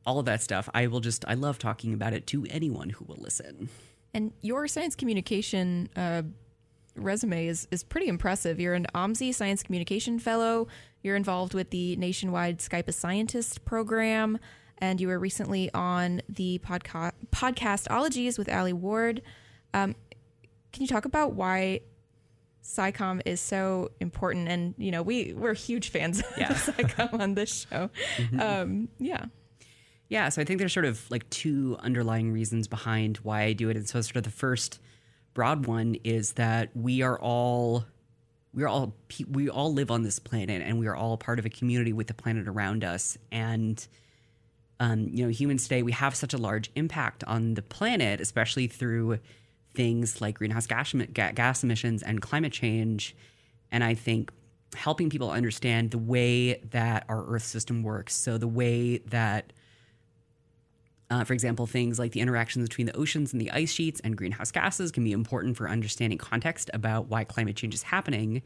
[0.04, 3.04] all of that stuff, I will just, I love talking about it to anyone who
[3.04, 3.68] will listen.
[4.14, 6.22] And your science communication uh,
[6.94, 8.58] resume is, is pretty impressive.
[8.60, 10.68] You're an OMSI Science Communication Fellow.
[11.06, 14.40] You're involved with the nationwide Skype a Scientist program,
[14.78, 19.22] and you were recently on the podca- podcast Ologies with Alie Ward.
[19.72, 19.94] Um,
[20.72, 21.82] can you talk about why
[22.64, 24.48] SciComm is so important?
[24.48, 26.50] And you know, we we're huge fans yeah.
[26.50, 27.88] of SciComm on this show.
[28.16, 28.40] Mm-hmm.
[28.40, 29.26] Um, yeah.
[30.08, 33.70] Yeah, so I think there's sort of like two underlying reasons behind why I do
[33.70, 33.76] it.
[33.76, 34.80] And so sort of the first
[35.34, 37.84] broad one is that we are all
[38.56, 38.94] we are all
[39.30, 42.06] we all live on this planet and we are all part of a community with
[42.06, 43.18] the planet around us.
[43.30, 43.86] And
[44.80, 48.66] um, you know humans today we have such a large impact on the planet especially
[48.66, 49.18] through
[49.74, 53.14] things like greenhouse gas, gas emissions and climate change.
[53.70, 54.32] And i think
[54.74, 59.52] helping people understand the way that our earth system works so the way that
[61.10, 64.16] uh, for example, things like the interactions between the oceans and the ice sheets and
[64.16, 68.42] greenhouse gases can be important for understanding context about why climate change is happening.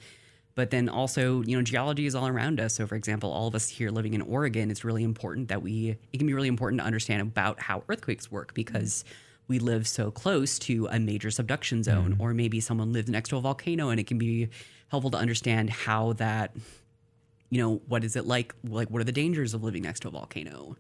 [0.55, 2.75] But then also, you know, geology is all around us.
[2.75, 5.97] So, for example, all of us here living in Oregon, it's really important that we,
[6.13, 9.05] it can be really important to understand about how earthquakes work because
[9.49, 12.21] we live so close to a major subduction zone, mm.
[12.21, 14.49] or maybe someone lives next to a volcano and it can be
[14.89, 16.55] helpful to understand how that,
[17.49, 18.55] you know, what is it like?
[18.69, 20.77] Like, what are the dangers of living next to a volcano?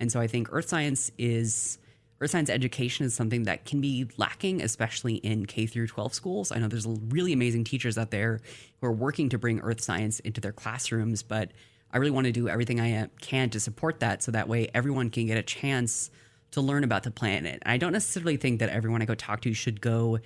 [0.00, 1.78] And so I think earth science is
[2.20, 6.52] earth science education is something that can be lacking, especially in K through 12 schools.
[6.52, 8.40] I know there's really amazing teachers out there
[8.80, 11.52] who are working to bring earth science into their classrooms, but
[11.92, 15.10] I really want to do everything I can to support that so that way everyone
[15.10, 16.10] can get a chance
[16.52, 17.62] to learn about the planet.
[17.64, 20.18] I don't necessarily think that everyone I go talk to should go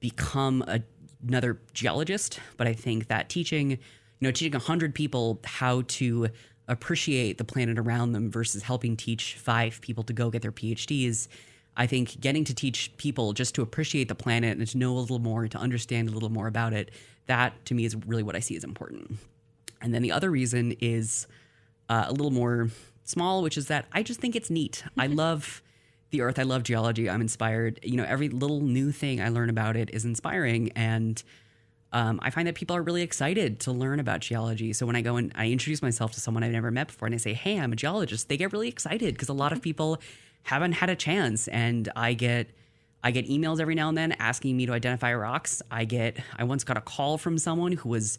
[0.00, 0.80] become a,
[1.26, 3.78] another geologist, but I think that teaching, you
[4.20, 6.28] know, teaching 100 people how to
[6.68, 11.28] appreciate the planet around them versus helping teach five people to go get their PhDs.
[11.76, 15.00] I think getting to teach people just to appreciate the planet and to know a
[15.00, 16.90] little more, to understand a little more about it,
[17.26, 19.18] that to me is really what I see as important.
[19.82, 21.26] And then the other reason is
[21.88, 22.70] uh, a little more
[23.04, 24.84] small, which is that I just think it's neat.
[24.96, 25.16] I mm-hmm.
[25.16, 25.62] love
[26.10, 26.38] the earth.
[26.38, 27.10] I love geology.
[27.10, 27.80] I'm inspired.
[27.82, 30.70] You know, every little new thing I learn about it is inspiring.
[30.72, 31.22] And
[31.94, 34.72] um, I find that people are really excited to learn about geology.
[34.72, 37.14] So when I go and I introduce myself to someone I've never met before and
[37.14, 40.00] I say, "Hey, I'm a geologist," they get really excited because a lot of people
[40.42, 42.50] haven't had a chance, and I get
[43.02, 45.62] I get emails every now and then asking me to identify rocks.
[45.70, 48.18] I get I once got a call from someone who was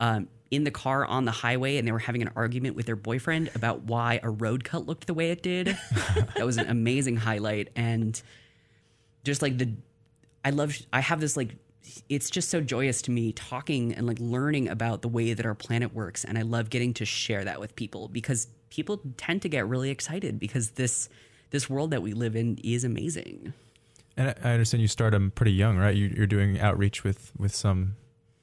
[0.00, 2.96] um, in the car on the highway and they were having an argument with their
[2.96, 5.66] boyfriend about why a road cut looked the way it did.
[6.36, 7.68] that was an amazing highlight.
[7.74, 8.20] And
[9.24, 9.72] just like the,
[10.44, 11.56] I love, I have this like,
[12.08, 15.54] it's just so joyous to me talking and like learning about the way that our
[15.54, 16.24] planet works.
[16.24, 19.90] And I love getting to share that with people because people tend to get really
[19.90, 21.08] excited because this,
[21.50, 23.52] this world that we live in is amazing.
[24.16, 25.94] And I- understand you start them pretty young, right?
[25.94, 27.96] You, you're doing outreach with with some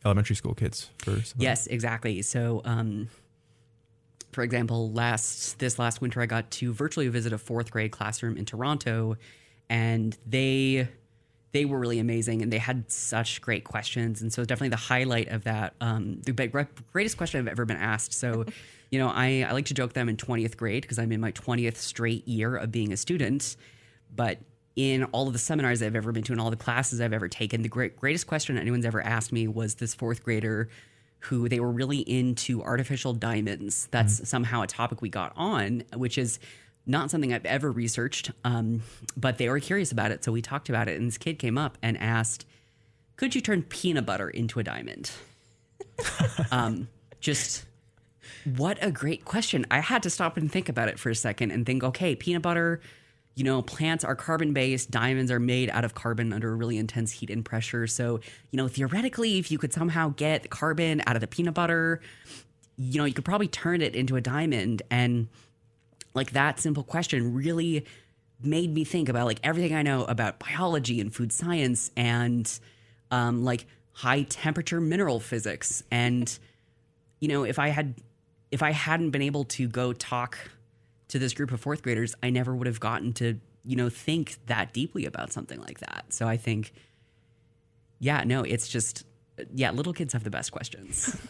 [0.04, 2.22] elementary school kids for some Yes, exactly.
[2.22, 3.10] So, um,
[4.32, 8.38] for example, last this last winter, I got to virtually visit a fourth grade classroom
[8.38, 9.18] in Toronto,
[9.70, 10.90] and they
[11.52, 14.22] they were really amazing, and they had such great questions.
[14.22, 16.32] And so, definitely the highlight of that, um, the
[16.92, 18.14] greatest question I've ever been asked.
[18.14, 18.46] So,
[18.92, 21.22] you know, I, I like to joke that I'm in 20th grade because I'm in
[21.22, 23.56] my 20th straight year of being a student,
[24.16, 24.40] but
[24.76, 27.28] in all of the seminars I've ever been to and all the classes I've ever
[27.28, 30.70] taken, the great, greatest question anyone's ever asked me was this fourth grader
[31.20, 33.88] who they were really into artificial diamonds.
[33.92, 36.40] That's somehow a topic we got on, which is
[36.86, 38.82] not something I've ever researched, um,
[39.16, 40.24] but they were curious about it.
[40.24, 42.46] So we talked about it, and this kid came up and asked,
[43.16, 45.12] Could you turn peanut butter into a diamond?
[46.52, 46.88] um,
[47.20, 47.66] just
[48.46, 49.66] what a great question.
[49.70, 52.42] I had to stop and think about it for a second and think, okay, peanut
[52.42, 52.82] butter,
[53.36, 57.12] you know, plants are carbon based, diamonds are made out of carbon under really intense
[57.12, 57.88] heat and pressure.
[57.88, 58.20] So,
[58.52, 62.02] you know, theoretically, if you could somehow get carbon out of the peanut butter,
[62.78, 64.82] you know, you could probably turn it into a diamond.
[64.90, 65.28] And
[66.14, 67.86] like that simple question really
[68.44, 72.52] made me think about like everything I know about biology and food science and
[73.12, 75.84] um, like high temperature mineral physics.
[75.92, 76.38] And,
[77.20, 77.96] you know, if I had,
[78.52, 80.38] if I hadn't been able to go talk
[81.10, 84.38] to this group of fourth graders, I never would have gotten to, you know, think
[84.48, 86.06] that deeply about something like that.
[86.10, 86.74] So I think,
[88.00, 89.06] yeah, no, it's just,
[89.54, 91.16] yeah, little kids have the best questions.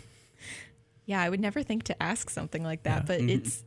[1.07, 3.05] Yeah, I would never think to ask something like that, Yeah.
[3.05, 3.29] but Mhm.
[3.31, 3.63] it's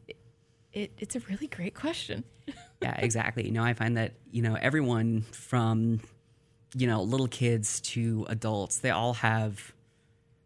[0.75, 2.25] it, it's a really great question.
[2.83, 3.51] yeah, exactly.
[3.51, 6.01] No, I find that, you know, everyone from,
[6.75, 9.73] you know, little kids to adults, they all have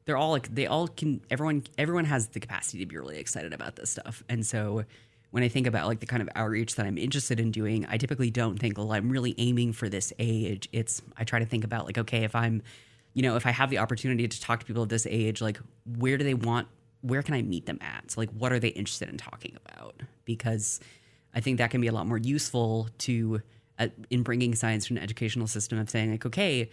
[0.04, 3.52] they're all like they all can everyone everyone has the capacity to be really excited
[3.52, 4.22] about this stuff.
[4.28, 4.84] And so
[5.30, 7.98] when I think about like the kind of outreach that I'm interested in doing, I
[7.98, 10.66] typically don't think, well, I'm really aiming for this age.
[10.72, 12.62] It's I try to think about like, okay, if I'm,
[13.12, 15.58] you know, if I have the opportunity to talk to people of this age, like
[15.98, 16.68] where do they want
[17.00, 18.10] where can I meet them at?
[18.10, 19.94] So like what are they interested in talking about?
[20.24, 20.80] Because
[21.34, 23.42] I think that can be a lot more useful to
[23.78, 26.68] uh, in bringing science to an educational system of saying like, okay,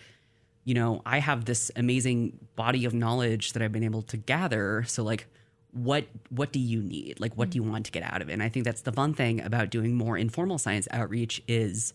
[0.64, 4.84] you know, I have this amazing body of knowledge that I've been able to gather.
[4.88, 5.28] So like
[5.72, 7.20] what what do you need?
[7.20, 8.34] Like what do you want to get out of it?
[8.34, 11.94] And I think that's the fun thing about doing more informal science outreach is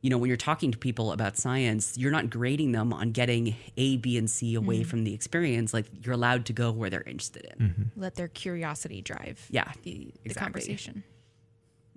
[0.00, 3.56] you know, when you're talking to people about science, you're not grading them on getting
[3.76, 4.86] A, B, and C away Mhm.
[4.86, 5.74] from the experience.
[5.74, 7.90] Like you're allowed to go where they're interested in.
[7.96, 11.02] Let their curiosity drive Yeah, the, the conversation.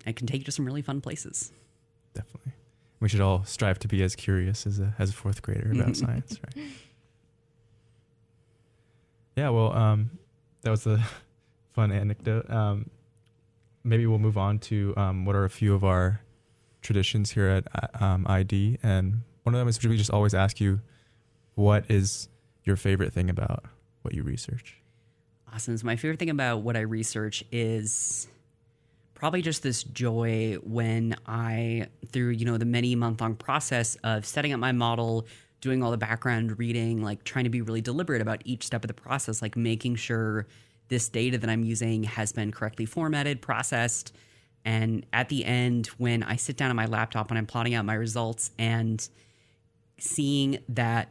[0.06, 1.52] I can take you to some really fun places.
[2.16, 2.54] Definitely.
[3.00, 5.96] We should all strive to be as curious as a as a fourth grader about
[6.04, 6.66] science, right?
[9.36, 10.12] Yeah, well, um,
[10.62, 11.04] that was a
[11.74, 12.50] fun anecdote.
[12.50, 12.90] Um,
[13.84, 16.22] maybe we'll move on to um, what are a few of our
[16.82, 20.60] traditions here at uh, um, ID, and one of them is we just always ask
[20.60, 20.82] you,
[21.56, 22.30] what is
[22.64, 23.66] your favorite thing about
[24.02, 24.78] what you research?
[25.54, 25.78] Awesome.
[25.78, 28.28] So my favorite thing about what I research is
[29.14, 34.26] probably just this joy when I, through you know the many month long process of
[34.26, 35.28] setting up my model,
[35.60, 38.88] doing all the background reading, like trying to be really deliberate about each step of
[38.88, 40.48] the process, like making sure
[40.88, 44.14] this data that I'm using has been correctly formatted, processed,
[44.66, 47.86] and at the end, when I sit down on my laptop and I'm plotting out
[47.86, 49.08] my results and
[49.98, 51.10] seeing that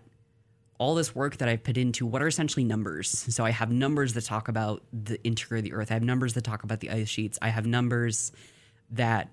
[0.79, 3.11] all this work that I've put into what are essentially numbers.
[3.35, 5.91] So I have numbers that talk about the interior of the earth.
[5.91, 7.39] I have numbers that talk about the ice sheets.
[7.43, 8.33] I have numbers
[8.91, 9.29] that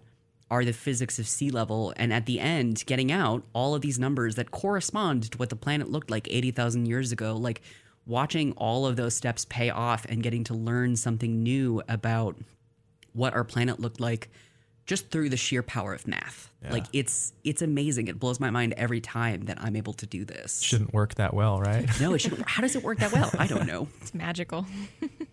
[0.52, 1.94] are the physics of sea level.
[1.96, 5.56] And at the end, getting out all of these numbers that correspond to what the
[5.56, 7.62] planet looked like 80,000 years ago, like
[8.06, 12.36] watching all of those steps pay off and getting to learn something new about
[13.18, 14.30] what our planet looked like
[14.86, 16.50] just through the sheer power of math.
[16.64, 16.72] Yeah.
[16.72, 18.08] Like it's it's amazing.
[18.08, 20.62] It blows my mind every time that I'm able to do this.
[20.62, 21.88] Shouldn't work that well, right?
[22.00, 22.42] No, it should.
[22.48, 23.30] How does it work that well?
[23.38, 23.88] I don't know.
[24.02, 24.66] It's magical.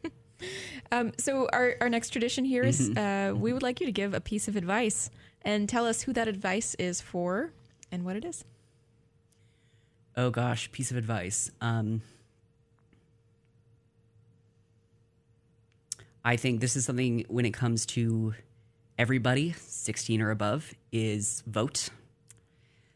[0.93, 3.30] um, so our, our next tradition here is, Mhm.
[3.32, 5.11] uh, we would like you to give a piece of advice
[5.43, 7.53] and tell us who that advice is for
[7.93, 8.45] and what it is.
[10.16, 11.51] Oh gosh, piece of advice.
[11.61, 12.03] Um,
[16.25, 18.35] I think this is something when it comes to
[18.99, 21.91] everybody 16 or above is vote.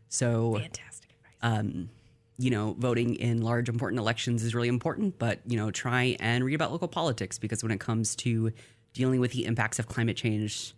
[0.08, 1.10] So Fantastic
[1.42, 1.90] Um,
[2.38, 6.44] you know, voting in large important elections is really important, but, you know, try and
[6.44, 8.52] read about local politics because when it comes to
[8.94, 10.72] dealing with the impacts of climate change,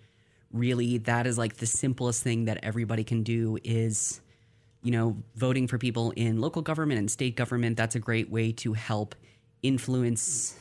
[0.53, 4.22] really that is like the simplest thing that everybody can do is,
[4.82, 7.76] you know, voting for people in local government and state government.
[7.76, 9.14] That's a great way to help
[9.62, 10.59] influence,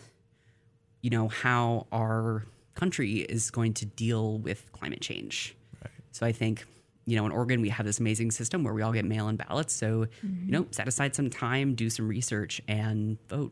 [1.01, 2.45] you know, how our
[2.75, 5.55] country is going to deal with climate change.
[5.83, 5.91] Right.
[6.11, 6.65] So I think
[7.09, 9.35] you know, in Oregon, we have this amazing system where we all get mail in
[9.35, 9.73] ballots.
[9.73, 10.45] So, mm-hmm.
[10.45, 13.51] you know, set aside some time, do some research, and vote.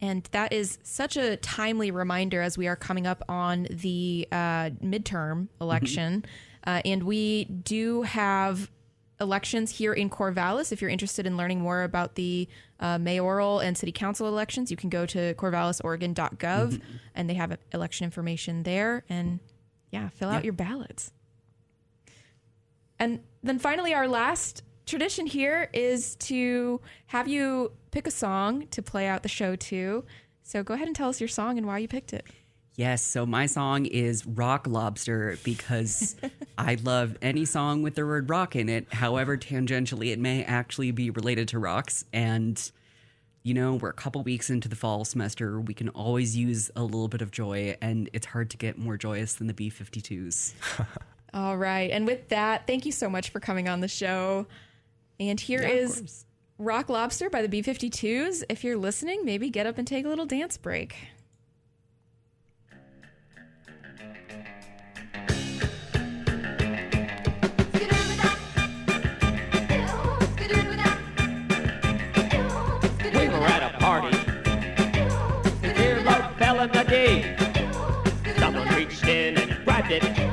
[0.00, 4.70] And that is such a timely reminder as we are coming up on the uh,
[4.80, 6.22] midterm election.
[6.22, 6.70] Mm-hmm.
[6.70, 8.70] Uh, and we do have
[9.20, 10.72] elections here in Corvallis.
[10.72, 12.48] If you're interested in learning more about the
[12.80, 16.96] uh, mayoral and city council elections, you can go to corvallisoregon.gov mm-hmm.
[17.14, 19.04] and they have election information there.
[19.08, 19.40] And
[19.90, 21.12] yeah, fill out your ballots.
[22.98, 28.82] And then finally, our last tradition here is to have you pick a song to
[28.82, 30.04] play out the show to.
[30.42, 32.26] So go ahead and tell us your song and why you picked it.
[32.76, 36.16] Yes, so my song is Rock Lobster because
[36.58, 38.92] I love any song with the word rock in it.
[38.92, 42.04] However, tangentially, it may actually be related to rocks.
[42.12, 42.70] And,
[43.42, 45.60] you know, we're a couple weeks into the fall semester.
[45.60, 48.96] We can always use a little bit of joy, and it's hard to get more
[48.96, 50.54] joyous than the B 52s.
[51.34, 51.90] All right.
[51.90, 54.46] And with that, thank you so much for coming on the show.
[55.18, 56.24] And here yeah, is
[56.58, 58.44] Rock Lobster by the B 52s.
[58.48, 60.96] If you're listening, maybe get up and take a little dance break.
[78.38, 80.29] Someone reached in and grabbed it.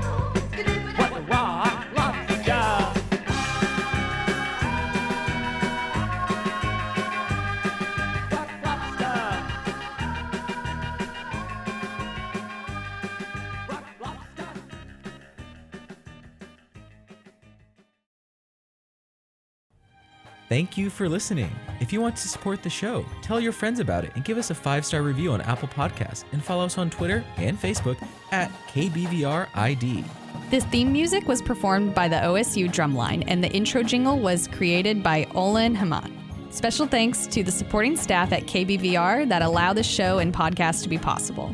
[20.58, 21.52] Thank you for listening.
[21.80, 24.50] If you want to support the show, tell your friends about it and give us
[24.50, 28.50] a five star review on Apple Podcasts and follow us on Twitter and Facebook at
[28.70, 30.04] KBVRID.
[30.50, 35.04] This theme music was performed by the OSU Drumline, and the intro jingle was created
[35.04, 36.18] by Olin Haman.
[36.50, 40.90] Special thanks to the supporting staff at KBVR that allow the show and podcast to
[40.90, 41.54] be possible.